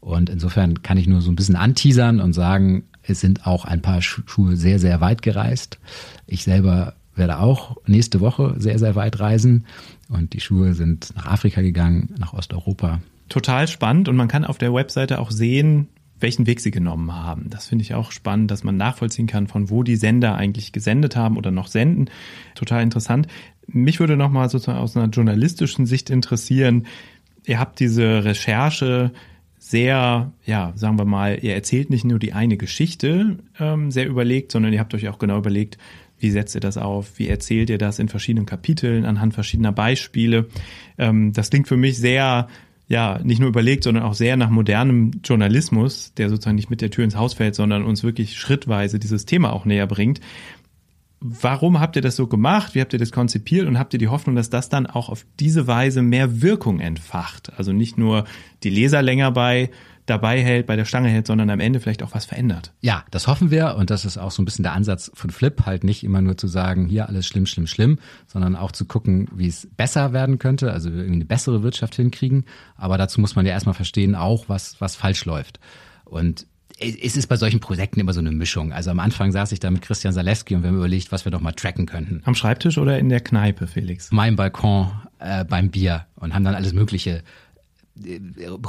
Und 0.03 0.29
insofern 0.29 0.81
kann 0.81 0.97
ich 0.97 1.07
nur 1.07 1.21
so 1.21 1.31
ein 1.31 1.35
bisschen 1.37 1.55
anteasern 1.55 2.19
und 2.19 2.33
sagen, 2.33 2.83
es 3.03 3.21
sind 3.21 3.47
auch 3.47 3.63
ein 3.63 3.81
paar 3.81 4.01
Schuhe 4.01 4.57
sehr, 4.57 4.77
sehr 4.77 4.99
weit 4.99 5.21
gereist. 5.21 5.79
Ich 6.27 6.43
selber 6.43 6.95
werde 7.15 7.39
auch 7.39 7.77
nächste 7.87 8.19
Woche 8.19 8.55
sehr, 8.57 8.79
sehr 8.79 8.95
weit 8.95 9.19
reisen. 9.21 9.65
Und 10.09 10.33
die 10.33 10.41
Schuhe 10.41 10.73
sind 10.73 11.13
nach 11.15 11.27
Afrika 11.27 11.61
gegangen, 11.61 12.13
nach 12.17 12.33
Osteuropa. 12.33 12.99
Total 13.29 13.67
spannend. 13.67 14.09
Und 14.09 14.17
man 14.17 14.27
kann 14.27 14.43
auf 14.43 14.57
der 14.57 14.73
Webseite 14.73 15.19
auch 15.19 15.31
sehen, 15.31 15.87
welchen 16.19 16.47
Weg 16.47 16.59
sie 16.59 16.71
genommen 16.71 17.13
haben. 17.13 17.49
Das 17.49 17.67
finde 17.67 17.83
ich 17.83 17.93
auch 17.93 18.11
spannend, 18.11 18.51
dass 18.51 18.65
man 18.65 18.75
nachvollziehen 18.75 19.27
kann, 19.27 19.47
von 19.47 19.69
wo 19.69 19.83
die 19.83 19.95
Sender 19.95 20.35
eigentlich 20.35 20.73
gesendet 20.73 21.15
haben 21.15 21.37
oder 21.37 21.51
noch 21.51 21.67
senden. 21.67 22.09
Total 22.55 22.83
interessant. 22.83 23.27
Mich 23.67 24.01
würde 24.01 24.17
nochmal 24.17 24.49
sozusagen 24.49 24.79
aus 24.79 24.97
einer 24.97 25.09
journalistischen 25.09 25.85
Sicht 25.85 26.09
interessieren. 26.09 26.87
Ihr 27.45 27.59
habt 27.59 27.79
diese 27.79 28.25
Recherche 28.25 29.11
sehr, 29.65 30.33
ja, 30.45 30.73
sagen 30.75 30.97
wir 30.99 31.05
mal, 31.05 31.39
ihr 31.41 31.53
erzählt 31.53 31.89
nicht 31.89 32.03
nur 32.03 32.19
die 32.19 32.33
eine 32.33 32.57
Geschichte 32.57 33.37
ähm, 33.57 33.91
sehr 33.91 34.07
überlegt, 34.07 34.51
sondern 34.51 34.73
ihr 34.73 34.79
habt 34.79 34.93
euch 34.93 35.07
auch 35.07 35.19
genau 35.19 35.37
überlegt, 35.37 35.77
wie 36.19 36.31
setzt 36.31 36.53
ihr 36.53 36.61
das 36.61 36.77
auf? 36.77 37.17
Wie 37.17 37.29
erzählt 37.29 37.69
ihr 37.69 37.77
das 37.77 37.97
in 37.97 38.09
verschiedenen 38.09 38.45
Kapiteln 38.45 39.05
anhand 39.05 39.33
verschiedener 39.33 39.71
Beispiele? 39.71 40.49
Ähm, 40.97 41.31
das 41.31 41.49
klingt 41.49 41.69
für 41.69 41.77
mich 41.77 41.97
sehr 41.97 42.49
ja, 42.89 43.21
nicht 43.23 43.39
nur 43.39 43.47
überlegt, 43.47 43.85
sondern 43.85 44.03
auch 44.03 44.13
sehr 44.13 44.35
nach 44.35 44.49
modernem 44.49 45.11
Journalismus, 45.23 46.13
der 46.15 46.29
sozusagen 46.29 46.57
nicht 46.57 46.69
mit 46.69 46.81
der 46.81 46.91
Tür 46.91 47.05
ins 47.05 47.15
Haus 47.15 47.33
fällt, 47.33 47.55
sondern 47.55 47.85
uns 47.85 48.03
wirklich 48.03 48.37
schrittweise 48.37 48.99
dieses 48.99 49.25
Thema 49.25 49.53
auch 49.53 49.63
näher 49.63 49.87
bringt. 49.87 50.19
Warum 51.25 51.79
habt 51.79 51.95
ihr 51.95 52.01
das 52.01 52.17
so 52.17 52.27
gemacht? 52.27 52.75
Wie 52.75 52.81
habt 52.81 52.91
ihr 52.91 52.99
das 52.99 53.13
konzipiert? 53.13 53.65
Und 53.65 53.79
habt 53.79 53.93
ihr 53.93 53.99
die 53.99 54.09
Hoffnung, 54.09 54.35
dass 54.35 54.49
das 54.49 54.67
dann 54.67 54.85
auch 54.85 55.07
auf 55.07 55.25
diese 55.39 55.67
Weise 55.67 56.01
mehr 56.01 56.41
Wirkung 56.41 56.81
entfacht? 56.81 57.53
Also 57.57 57.71
nicht 57.71 57.97
nur 57.97 58.25
die 58.63 58.69
Leser 58.69 59.01
länger 59.01 59.31
bei 59.31 59.69
dabei 60.05 60.41
hält, 60.41 60.65
bei 60.65 60.75
der 60.75 60.83
Stange 60.83 61.07
hält, 61.07 61.25
sondern 61.27 61.49
am 61.49 61.61
Ende 61.61 61.79
vielleicht 61.79 62.03
auch 62.03 62.13
was 62.13 62.25
verändert. 62.25 62.73
Ja, 62.81 63.05
das 63.09 63.27
hoffen 63.27 63.51
wir 63.51 63.75
und 63.77 63.89
das 63.89 64.03
ist 64.03 64.17
auch 64.17 64.31
so 64.31 64.41
ein 64.41 64.45
bisschen 64.45 64.63
der 64.63 64.73
Ansatz 64.73 65.11
von 65.13 65.29
Flip, 65.29 65.65
halt 65.65 65.85
nicht 65.85 66.03
immer 66.03 66.21
nur 66.21 66.37
zu 66.37 66.47
sagen, 66.47 66.87
hier 66.87 67.07
alles 67.07 67.25
schlimm, 67.25 67.45
schlimm, 67.45 67.67
schlimm, 67.67 67.99
sondern 68.27 68.57
auch 68.57 68.73
zu 68.73 68.83
gucken, 68.83 69.29
wie 69.33 69.47
es 69.47 69.65
besser 69.77 70.11
werden 70.11 70.39
könnte, 70.39 70.73
also 70.73 70.89
irgendwie 70.89 71.13
eine 71.13 71.25
bessere 71.25 71.63
Wirtschaft 71.63 71.95
hinkriegen. 71.95 72.43
Aber 72.75 72.97
dazu 72.97 73.21
muss 73.21 73.37
man 73.37 73.45
ja 73.45 73.53
erstmal 73.53 73.75
verstehen, 73.75 74.15
auch 74.15 74.49
was, 74.49 74.81
was 74.81 74.97
falsch 74.97 75.23
läuft. 75.23 75.61
Und 76.03 76.47
es 76.83 77.17
ist 77.17 77.27
bei 77.27 77.37
solchen 77.37 77.59
Projekten 77.59 77.99
immer 77.99 78.13
so 78.13 78.19
eine 78.19 78.31
Mischung. 78.31 78.73
Also 78.73 78.91
am 78.91 78.99
Anfang 78.99 79.31
saß 79.31 79.51
ich 79.51 79.59
da 79.59 79.71
mit 79.71 79.81
Christian 79.81 80.13
Zalewski 80.13 80.55
und 80.55 80.63
wir 80.63 80.69
haben 80.69 80.77
überlegt, 80.77 81.11
was 81.11 81.25
wir 81.25 81.31
doch 81.31 81.41
mal 81.41 81.53
tracken 81.53 81.85
könnten. 81.85 82.21
Am 82.25 82.35
Schreibtisch 82.35 82.77
oder 82.77 82.99
in 82.99 83.09
der 83.09 83.21
Kneipe, 83.21 83.67
Felix? 83.67 84.11
Mein 84.11 84.35
Balkon 84.35 84.91
äh, 85.19 85.45
beim 85.45 85.69
Bier 85.69 86.05
und 86.15 86.33
haben 86.33 86.43
dann 86.43 86.55
alles 86.55 86.73
Mögliche 86.73 87.23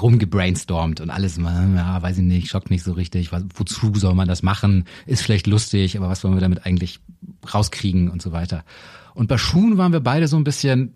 rumgebrainstormt 0.03 1.01
und 1.01 1.11
alles, 1.11 1.39
ja, 1.39 2.03
weiß 2.03 2.19
ich 2.19 2.25
nicht, 2.25 2.49
schockt 2.49 2.71
nicht 2.71 2.83
so 2.83 2.93
richtig, 2.93 3.31
wozu 3.33 3.95
soll 3.95 4.15
man 4.15 4.29
das 4.29 4.43
machen, 4.43 4.85
ist 5.07 5.23
vielleicht 5.23 5.47
lustig, 5.47 5.97
aber 5.97 6.11
was 6.11 6.23
wollen 6.23 6.35
wir 6.35 6.43
damit 6.43 6.67
eigentlich 6.67 7.01
rauskriegen 7.53 8.11
und 8.11 8.21
so 8.21 8.33
weiter. 8.33 8.65
Und 9.15 9.29
bei 9.29 9.39
Schuhen 9.39 9.79
waren 9.79 9.93
wir 9.93 10.01
beide 10.01 10.29
so 10.29 10.37
ein 10.37 10.45
bisschen, 10.45 10.95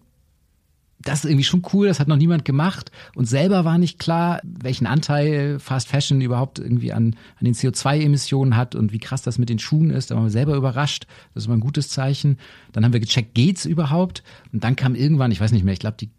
das 1.00 1.24
ist 1.24 1.30
irgendwie 1.30 1.44
schon 1.44 1.62
cool, 1.72 1.86
das 1.86 2.00
hat 2.00 2.08
noch 2.08 2.16
niemand 2.16 2.44
gemacht 2.44 2.90
und 3.14 3.26
selber 3.26 3.64
war 3.64 3.78
nicht 3.78 3.98
klar, 3.98 4.40
welchen 4.42 4.86
Anteil 4.86 5.58
Fast 5.60 5.88
Fashion 5.88 6.20
überhaupt 6.20 6.58
irgendwie 6.58 6.92
an, 6.92 7.14
an 7.38 7.44
den 7.44 7.54
CO2-Emissionen 7.54 8.56
hat 8.56 8.74
und 8.74 8.92
wie 8.92 8.98
krass 8.98 9.22
das 9.22 9.38
mit 9.38 9.48
den 9.48 9.60
Schuhen 9.60 9.90
ist. 9.90 10.10
Da 10.10 10.16
waren 10.16 10.24
wir 10.24 10.30
selber 10.30 10.56
überrascht, 10.56 11.06
das 11.34 11.44
ist 11.44 11.48
mal 11.48 11.54
ein 11.54 11.60
gutes 11.60 11.88
Zeichen. 11.88 12.38
Dann 12.72 12.84
haben 12.84 12.92
wir 12.92 13.00
gecheckt, 13.00 13.34
geht's 13.34 13.64
überhaupt? 13.64 14.24
Und 14.52 14.64
dann 14.64 14.74
kam 14.74 14.94
irgendwann, 14.94 15.30
ich 15.30 15.40
weiß 15.40 15.52
nicht 15.52 15.64
mehr, 15.64 15.74
ich 15.74 15.80
glaube, 15.80 15.96
die 15.98 16.10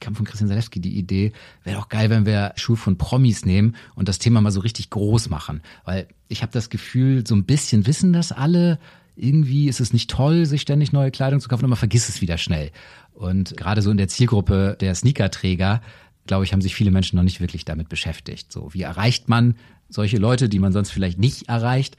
kam 0.00 0.14
von 0.14 0.26
Christian 0.26 0.48
Zalewski 0.48 0.80
die 0.80 0.96
Idee, 0.96 1.32
wäre 1.64 1.76
doch 1.76 1.88
geil, 1.88 2.10
wenn 2.10 2.26
wir 2.26 2.52
Schuhe 2.56 2.76
von 2.76 2.98
Promis 2.98 3.44
nehmen 3.44 3.74
und 3.94 4.08
das 4.08 4.18
Thema 4.18 4.40
mal 4.40 4.52
so 4.52 4.60
richtig 4.60 4.90
groß 4.90 5.28
machen. 5.28 5.62
Weil 5.84 6.06
ich 6.28 6.42
habe 6.42 6.52
das 6.52 6.70
Gefühl, 6.70 7.26
so 7.26 7.34
ein 7.34 7.44
bisschen 7.44 7.86
wissen 7.86 8.12
das 8.12 8.32
alle. 8.32 8.78
Irgendwie 9.16 9.68
ist 9.68 9.80
es 9.80 9.92
nicht 9.92 10.08
toll, 10.08 10.46
sich 10.46 10.60
ständig 10.60 10.92
neue 10.92 11.10
Kleidung 11.10 11.40
zu 11.40 11.48
kaufen, 11.48 11.64
aber 11.64 11.70
man 11.70 11.78
vergisst 11.78 12.08
es 12.08 12.20
wieder 12.20 12.38
schnell. 12.38 12.70
Und 13.18 13.56
gerade 13.56 13.82
so 13.82 13.90
in 13.90 13.96
der 13.96 14.06
Zielgruppe 14.06 14.76
der 14.78 14.94
Sneakerträger, 14.94 15.82
glaube 16.26 16.44
ich, 16.44 16.52
haben 16.52 16.60
sich 16.60 16.76
viele 16.76 16.92
Menschen 16.92 17.16
noch 17.16 17.24
nicht 17.24 17.40
wirklich 17.40 17.64
damit 17.64 17.88
beschäftigt. 17.88 18.52
So, 18.52 18.72
wie 18.74 18.82
erreicht 18.82 19.28
man 19.28 19.56
solche 19.88 20.18
Leute, 20.18 20.48
die 20.48 20.60
man 20.60 20.72
sonst 20.72 20.90
vielleicht 20.90 21.18
nicht 21.18 21.48
erreicht? 21.48 21.96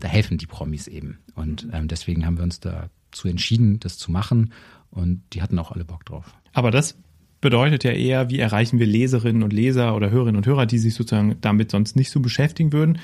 Da 0.00 0.08
helfen 0.08 0.38
die 0.38 0.46
Promis 0.46 0.88
eben. 0.88 1.20
Und 1.36 1.68
ähm, 1.72 1.86
deswegen 1.86 2.26
haben 2.26 2.36
wir 2.36 2.42
uns 2.42 2.58
dazu 2.58 3.28
entschieden, 3.28 3.78
das 3.78 3.96
zu 3.96 4.10
machen. 4.10 4.52
Und 4.90 5.22
die 5.34 5.40
hatten 5.40 5.56
auch 5.60 5.70
alle 5.70 5.84
Bock 5.84 6.04
drauf. 6.04 6.34
Aber 6.52 6.72
das 6.72 6.96
bedeutet 7.40 7.84
ja 7.84 7.92
eher, 7.92 8.28
wie 8.28 8.40
erreichen 8.40 8.80
wir 8.80 8.86
Leserinnen 8.86 9.44
und 9.44 9.52
Leser 9.52 9.94
oder 9.94 10.10
Hörerinnen 10.10 10.36
und 10.36 10.46
Hörer, 10.46 10.66
die 10.66 10.78
sich 10.78 10.94
sozusagen 10.94 11.36
damit 11.42 11.70
sonst 11.70 11.94
nicht 11.94 12.10
so 12.10 12.18
beschäftigen 12.18 12.72
würden. 12.72 12.98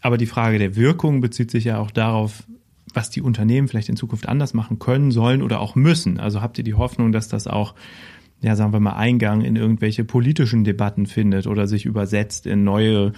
Aber 0.00 0.16
die 0.16 0.26
Frage 0.26 0.60
der 0.60 0.76
Wirkung 0.76 1.20
bezieht 1.20 1.50
sich 1.50 1.64
ja 1.64 1.78
auch 1.78 1.90
darauf, 1.90 2.44
was 2.94 3.10
die 3.10 3.22
Unternehmen 3.22 3.68
vielleicht 3.68 3.88
in 3.88 3.96
Zukunft 3.96 4.28
anders 4.28 4.54
machen 4.54 4.78
können, 4.78 5.10
sollen 5.10 5.42
oder 5.42 5.60
auch 5.60 5.74
müssen. 5.74 6.18
Also 6.18 6.40
habt 6.40 6.58
ihr 6.58 6.64
die 6.64 6.74
Hoffnung, 6.74 7.12
dass 7.12 7.28
das 7.28 7.46
auch, 7.46 7.74
ja, 8.40 8.56
sagen 8.56 8.72
wir 8.72 8.80
mal, 8.80 8.94
Eingang 8.94 9.42
in 9.42 9.56
irgendwelche 9.56 10.04
politischen 10.04 10.64
Debatten 10.64 11.06
findet 11.06 11.46
oder 11.46 11.66
sich 11.66 11.84
übersetzt 11.84 12.46
in 12.46 12.64
neue 12.64 13.12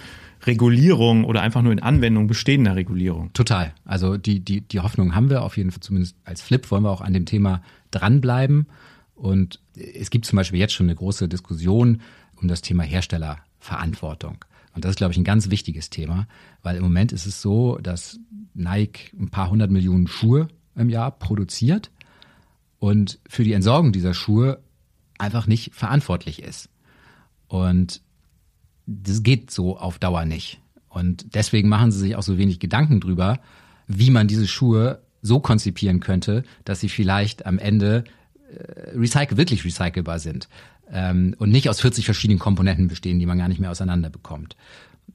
Regulierung 0.45 1.23
oder 1.23 1.41
einfach 1.41 1.61
nur 1.61 1.71
in 1.71 1.81
Anwendung 1.81 2.27
bestehender 2.27 2.75
Regulierung? 2.75 3.31
Total. 3.33 3.73
Also 3.85 4.17
die, 4.17 4.39
die, 4.39 4.61
die 4.61 4.79
Hoffnung 4.79 5.15
haben 5.15 5.29
wir 5.29 5.43
auf 5.43 5.57
jeden 5.57 5.71
Fall, 5.71 5.81
zumindest 5.81 6.15
als 6.25 6.41
Flip 6.41 6.69
wollen 6.71 6.83
wir 6.83 6.91
auch 6.91 7.01
an 7.01 7.13
dem 7.13 7.25
Thema 7.25 7.61
dranbleiben. 7.91 8.67
Und 9.15 9.59
es 9.75 10.09
gibt 10.09 10.25
zum 10.25 10.37
Beispiel 10.37 10.59
jetzt 10.59 10.73
schon 10.73 10.87
eine 10.87 10.95
große 10.95 11.27
Diskussion 11.27 12.01
um 12.41 12.47
das 12.47 12.61
Thema 12.61 12.83
Herstellerverantwortung. 12.83 14.37
Und 14.75 14.83
das 14.83 14.91
ist, 14.91 14.97
glaube 14.97 15.13
ich, 15.13 15.17
ein 15.17 15.23
ganz 15.23 15.49
wichtiges 15.49 15.89
Thema, 15.89 16.27
weil 16.63 16.77
im 16.77 16.83
Moment 16.83 17.11
ist 17.11 17.25
es 17.25 17.41
so, 17.41 17.77
dass 17.77 18.19
Nike 18.53 19.11
ein 19.19 19.29
paar 19.29 19.49
hundert 19.49 19.71
Millionen 19.71 20.07
Schuhe 20.07 20.47
im 20.75 20.89
Jahr 20.89 21.11
produziert 21.11 21.91
und 22.79 23.19
für 23.27 23.43
die 23.43 23.53
Entsorgung 23.53 23.91
dieser 23.91 24.13
Schuhe 24.13 24.59
einfach 25.17 25.47
nicht 25.47 25.73
verantwortlich 25.73 26.41
ist. 26.41 26.69
Und 27.47 28.01
das 28.85 29.23
geht 29.23 29.51
so 29.51 29.77
auf 29.77 29.99
Dauer 29.99 30.25
nicht. 30.25 30.59
Und 30.89 31.33
deswegen 31.35 31.69
machen 31.69 31.91
sie 31.91 31.99
sich 31.99 32.15
auch 32.15 32.23
so 32.23 32.37
wenig 32.37 32.59
Gedanken 32.59 32.99
drüber, 32.99 33.39
wie 33.87 34.11
man 34.11 34.27
diese 34.27 34.47
Schuhe 34.47 35.01
so 35.21 35.39
konzipieren 35.39 35.99
könnte, 35.99 36.43
dass 36.65 36.79
sie 36.79 36.89
vielleicht 36.89 37.45
am 37.45 37.57
Ende 37.57 38.03
äh, 38.51 38.97
recycle, 38.97 39.37
wirklich 39.37 39.63
recycelbar 39.65 40.19
sind 40.19 40.49
ähm, 40.91 41.35
und 41.39 41.49
nicht 41.49 41.69
aus 41.69 41.81
40 41.81 42.05
verschiedenen 42.05 42.39
Komponenten 42.39 42.87
bestehen, 42.87 43.19
die 43.19 43.25
man 43.25 43.37
gar 43.37 43.47
nicht 43.47 43.59
mehr 43.59 43.71
auseinander 43.71 44.09
bekommt. 44.09 44.55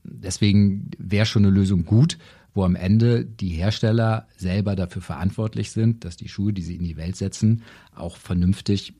Deswegen 0.02 0.90
wäre 0.98 1.26
schon 1.26 1.44
eine 1.44 1.54
Lösung 1.54 1.84
gut, 1.84 2.18
wo 2.54 2.64
am 2.64 2.74
Ende 2.76 3.24
die 3.24 3.50
Hersteller 3.50 4.26
selber 4.36 4.76
dafür 4.76 5.02
verantwortlich 5.02 5.70
sind, 5.70 6.04
dass 6.04 6.16
die 6.16 6.28
Schuhe, 6.28 6.52
die 6.52 6.62
sie 6.62 6.76
in 6.76 6.84
die 6.84 6.96
Welt 6.96 7.16
setzen, 7.16 7.62
auch 7.94 8.16
vernünftig 8.16 8.94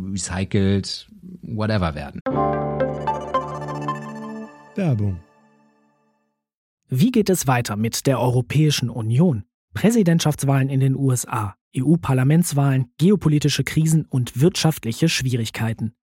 recycelt, 0.00 1.08
whatever 1.42 1.94
werden. 1.94 2.20
Werbung. 4.74 5.20
Wie 6.88 7.10
geht 7.10 7.30
es 7.30 7.46
weiter 7.46 7.76
mit 7.76 8.06
der 8.06 8.20
Europäischen 8.20 8.90
Union? 8.90 9.44
Präsidentschaftswahlen 9.74 10.68
in 10.68 10.80
den 10.80 10.94
USA, 10.94 11.56
EU-Parlamentswahlen, 11.76 12.86
geopolitische 12.96 13.64
Krisen 13.64 14.06
und 14.06 14.40
wirtschaftliche 14.40 15.08
Schwierigkeiten. 15.08 15.95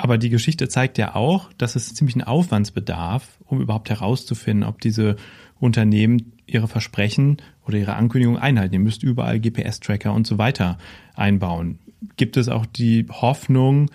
Aber 0.00 0.16
die 0.16 0.30
Geschichte 0.30 0.66
zeigt 0.68 0.96
ja 0.96 1.14
auch, 1.14 1.52
dass 1.58 1.76
es 1.76 1.94
ziemlich 1.94 2.14
einen 2.16 2.24
Aufwandsbedarf, 2.24 3.36
um 3.44 3.60
überhaupt 3.60 3.90
herauszufinden, 3.90 4.66
ob 4.66 4.80
diese 4.80 5.16
Unternehmen 5.58 6.32
ihre 6.46 6.68
Versprechen 6.68 7.36
oder 7.66 7.76
ihre 7.76 7.96
Ankündigungen 7.96 8.40
einhalten. 8.40 8.72
Ihr 8.72 8.80
müsst 8.80 9.02
überall 9.02 9.40
GPS-Tracker 9.40 10.14
und 10.14 10.26
so 10.26 10.38
weiter 10.38 10.78
einbauen. 11.14 11.80
Gibt 12.16 12.38
es 12.38 12.48
auch 12.48 12.64
die 12.64 13.06
Hoffnung, 13.10 13.90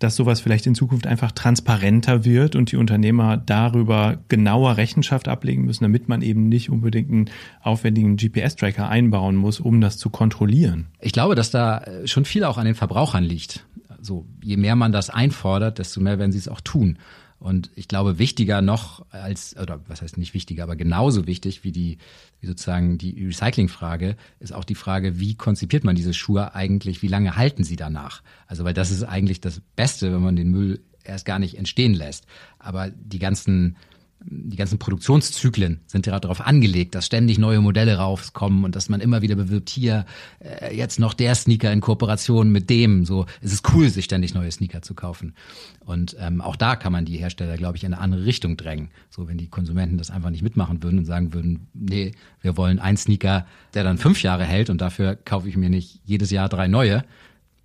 dass 0.00 0.16
sowas 0.16 0.40
vielleicht 0.40 0.66
in 0.66 0.74
Zukunft 0.74 1.06
einfach 1.06 1.30
transparenter 1.30 2.24
wird 2.24 2.56
und 2.56 2.72
die 2.72 2.76
Unternehmer 2.76 3.36
darüber 3.36 4.18
genauer 4.26 4.76
Rechenschaft 4.78 5.28
ablegen 5.28 5.64
müssen, 5.64 5.84
damit 5.84 6.08
man 6.08 6.22
eben 6.22 6.48
nicht 6.48 6.70
unbedingt 6.70 7.12
einen 7.12 7.30
aufwendigen 7.62 8.16
GPS-Tracker 8.16 8.88
einbauen 8.88 9.36
muss, 9.36 9.60
um 9.60 9.80
das 9.80 9.96
zu 9.96 10.10
kontrollieren. 10.10 10.88
Ich 11.00 11.12
glaube, 11.12 11.36
dass 11.36 11.52
da 11.52 11.84
schon 12.04 12.24
viel 12.24 12.42
auch 12.42 12.58
an 12.58 12.66
den 12.66 12.74
Verbrauchern 12.74 13.22
liegt. 13.22 13.64
So, 14.06 14.26
je 14.42 14.56
mehr 14.56 14.76
man 14.76 14.92
das 14.92 15.10
einfordert, 15.10 15.78
desto 15.78 16.00
mehr 16.00 16.18
werden 16.18 16.32
sie 16.32 16.38
es 16.38 16.48
auch 16.48 16.60
tun. 16.60 16.98
Und 17.38 17.70
ich 17.74 17.86
glaube, 17.86 18.18
wichtiger 18.18 18.62
noch 18.62 19.04
als, 19.10 19.56
oder 19.58 19.80
was 19.88 20.00
heißt 20.00 20.16
nicht 20.16 20.32
wichtiger, 20.32 20.62
aber 20.62 20.74
genauso 20.74 21.26
wichtig 21.26 21.64
wie 21.64 21.72
die, 21.72 21.98
wie 22.40 22.46
sozusagen 22.46 22.96
die 22.96 23.26
Recyclingfrage, 23.26 24.16
ist 24.40 24.54
auch 24.54 24.64
die 24.64 24.74
Frage, 24.74 25.20
wie 25.20 25.34
konzipiert 25.34 25.84
man 25.84 25.96
diese 25.96 26.14
Schuhe 26.14 26.54
eigentlich, 26.54 27.02
wie 27.02 27.08
lange 27.08 27.36
halten 27.36 27.62
sie 27.62 27.76
danach? 27.76 28.22
Also, 28.46 28.64
weil 28.64 28.74
das 28.74 28.90
ist 28.90 29.02
eigentlich 29.02 29.42
das 29.42 29.60
Beste, 29.76 30.12
wenn 30.12 30.22
man 30.22 30.36
den 30.36 30.50
Müll 30.50 30.80
erst 31.04 31.26
gar 31.26 31.38
nicht 31.38 31.58
entstehen 31.58 31.94
lässt. 31.94 32.26
Aber 32.58 32.90
die 32.90 33.18
ganzen 33.18 33.76
die 34.20 34.56
ganzen 34.56 34.78
Produktionszyklen 34.78 35.80
sind 35.86 36.06
ja 36.06 36.18
darauf 36.18 36.40
angelegt, 36.40 36.94
dass 36.94 37.06
ständig 37.06 37.38
neue 37.38 37.60
Modelle 37.60 37.96
rauskommen 37.96 38.64
und 38.64 38.74
dass 38.74 38.88
man 38.88 39.00
immer 39.00 39.22
wieder 39.22 39.36
bewirbt, 39.36 39.68
hier 39.68 40.06
äh, 40.40 40.74
jetzt 40.74 40.98
noch 40.98 41.14
der 41.14 41.34
Sneaker 41.34 41.72
in 41.72 41.80
Kooperation 41.80 42.50
mit 42.50 42.70
dem. 42.70 43.04
So, 43.04 43.26
es 43.40 43.52
ist 43.52 43.72
cool, 43.74 43.88
sich 43.88 44.06
ständig 44.06 44.34
neue 44.34 44.50
Sneaker 44.50 44.82
zu 44.82 44.94
kaufen. 44.94 45.34
Und 45.80 46.16
ähm, 46.18 46.40
auch 46.40 46.56
da 46.56 46.76
kann 46.76 46.92
man 46.92 47.04
die 47.04 47.18
Hersteller, 47.18 47.56
glaube 47.56 47.76
ich, 47.76 47.84
in 47.84 47.92
eine 47.92 48.02
andere 48.02 48.24
Richtung 48.24 48.56
drängen. 48.56 48.90
So, 49.10 49.28
wenn 49.28 49.38
die 49.38 49.48
Konsumenten 49.48 49.98
das 49.98 50.10
einfach 50.10 50.30
nicht 50.30 50.42
mitmachen 50.42 50.82
würden 50.82 50.98
und 50.98 51.04
sagen 51.04 51.32
würden, 51.32 51.68
nee, 51.74 52.12
wir 52.40 52.56
wollen 52.56 52.78
einen 52.78 52.96
Sneaker, 52.96 53.46
der 53.74 53.84
dann 53.84 53.98
fünf 53.98 54.22
Jahre 54.22 54.44
hält 54.44 54.70
und 54.70 54.80
dafür 54.80 55.14
kaufe 55.14 55.48
ich 55.48 55.56
mir 55.56 55.70
nicht 55.70 56.00
jedes 56.04 56.30
Jahr 56.30 56.48
drei 56.48 56.68
neue, 56.68 57.04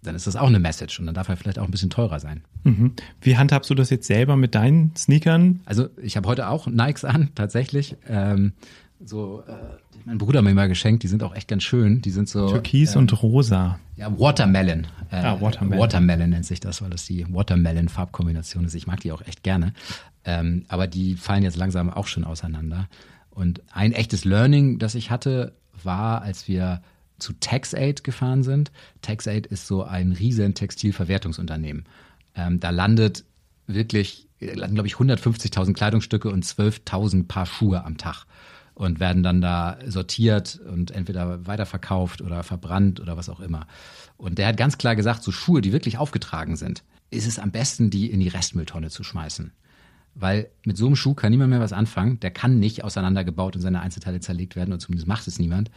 dann 0.04 0.16
ist 0.16 0.28
das 0.28 0.36
auch 0.36 0.48
eine 0.48 0.60
Message 0.60 1.00
und 1.00 1.06
dann 1.06 1.16
darf 1.16 1.30
er 1.30 1.38
vielleicht 1.38 1.60
auch 1.60 1.66
ein 1.66 1.72
bisschen 1.72 1.90
teurer 1.90 2.20
sein. 2.20 2.42
Mhm. 2.64 2.94
Wie 3.22 3.38
handhabst 3.38 3.70
du 3.70 3.76
das 3.76 3.90
jetzt 3.90 4.08
selber 4.08 4.36
mit 4.36 4.56
deinen 4.56 4.96
Sneakern? 4.96 5.62
Also 5.66 5.90
ich 6.02 6.18
habe 6.18 6.28
heute 6.28 6.48
auch 6.50 6.68
Nikes 6.68 7.06
an, 7.06 7.30
tatsächlich. 7.36 7.96
Ähm, 8.08 8.54
so, 9.04 9.44
äh, 9.48 9.54
mein 10.06 10.18
Bruder 10.18 10.40
hat 10.40 10.46
mir 10.46 10.54
mal 10.54 10.68
geschenkt, 10.68 11.04
die 11.04 11.08
sind 11.08 11.24
auch 11.24 11.36
echt 11.36 11.48
ganz 11.48 11.64
schön. 11.64 12.02
Die 12.02 12.12
sind 12.12 12.30
so 12.30 12.50
Türkis 12.50 12.96
ähm, 12.96 13.02
und 13.02 13.24
rosa. 13.24 13.80
Ja, 13.96 14.18
Watermelon. 14.20 14.88
Äh, 15.12 15.16
ah, 15.18 15.42
Watermelon. 15.42 15.80
Watermelon 15.80 16.30
nennt 16.32 16.46
sich 16.46 16.60
das, 16.60 16.82
weil 16.82 16.90
das 16.90 17.06
die 17.06 17.26
Watermelon-Farbkombination 17.32 18.66
ist. 18.66 18.74
Ich 18.74 18.88
mag 18.88 19.00
die 19.00 19.12
auch 19.12 19.22
echt 19.22 19.44
gerne. 19.44 19.74
Ähm, 20.24 20.66
aber 20.68 20.88
die 20.88 21.16
fallen 21.16 21.44
jetzt 21.44 21.58
langsam 21.58 21.90
auch 21.90 22.08
schon 22.08 22.24
auseinander. 22.24 22.88
Und 23.30 23.62
ein 23.72 23.92
echtes 23.92 24.26
Learning, 24.26 24.80
das 24.80 24.96
ich 24.96 25.10
hatte, 25.10 25.54
war, 25.84 26.22
als 26.22 26.48
wir 26.48 26.82
zu 27.22 27.34
TaxAid 27.34 28.04
gefahren 28.04 28.44
sind. 28.44 28.72
TaxAid 29.02 29.48
ist 29.48 29.68
so 29.68 29.84
ein 29.84 30.12
riesen 30.12 30.54
Textilverwertungsunternehmen. 30.54 31.86
Ähm, 32.36 32.60
da 32.60 32.70
landet 32.70 33.26
wirklich, 33.68 34.28
landen 34.40 34.76
glaube 34.76 34.88
ich 34.88 34.96
150.000 34.96 35.74
Kleidungsstücke 35.74 36.30
und 36.30 36.46
12.000 36.46 37.28
Paar 37.28 37.46
Schuhe 37.46 37.84
am 37.84 37.98
Tag 37.98 38.26
und 38.74 39.00
werden 39.00 39.24
dann 39.24 39.42
da 39.42 39.78
sortiert 39.86 40.60
und 40.68 40.92
entweder 40.92 41.46
weiterverkauft 41.46 42.22
oder 42.22 42.44
verbrannt 42.44 43.00
oder 43.00 43.18
was 43.18 43.30
auch 43.30 43.40
immer. 43.40 43.68
Und 44.18 44.38
der 44.38 44.48
hat 44.48 44.58
ganz 44.58 44.78
klar 44.78 44.96
gesagt, 44.96 45.24
so 45.24 45.32
Schuhe, 45.32 45.62
die 45.62 45.74
wirklich 45.74 45.98
aufgetragen 45.98 46.56
sind, 46.56 46.84
ist 47.12 47.28
es 47.28 47.40
am 47.40 47.52
besten, 47.52 47.90
die 47.90 48.10
in 48.10 48.20
die 48.20 48.30
Restmülltonne 48.30 48.90
zu 48.90 49.04
schmeißen. 49.04 49.52
Weil 50.14 50.50
mit 50.66 50.78
so 50.78 50.88
einem 50.88 50.96
Schuh 50.96 51.14
kann 51.14 51.32
niemand 51.32 51.52
mehr 51.52 51.60
was 51.60 51.74
anfangen. 51.74 52.20
Der 52.20 52.32
kann 52.32 52.60
nicht 52.60 52.84
auseinandergebaut 52.84 53.56
und 53.56 53.62
seine 53.62 53.82
Einzelteile 53.82 54.20
zerlegt 54.20 54.56
werden, 54.56 54.74
und 54.74 54.80
zumindest 54.80 55.08
macht 55.08 55.28
es 55.28 55.40
niemand. 55.40 55.72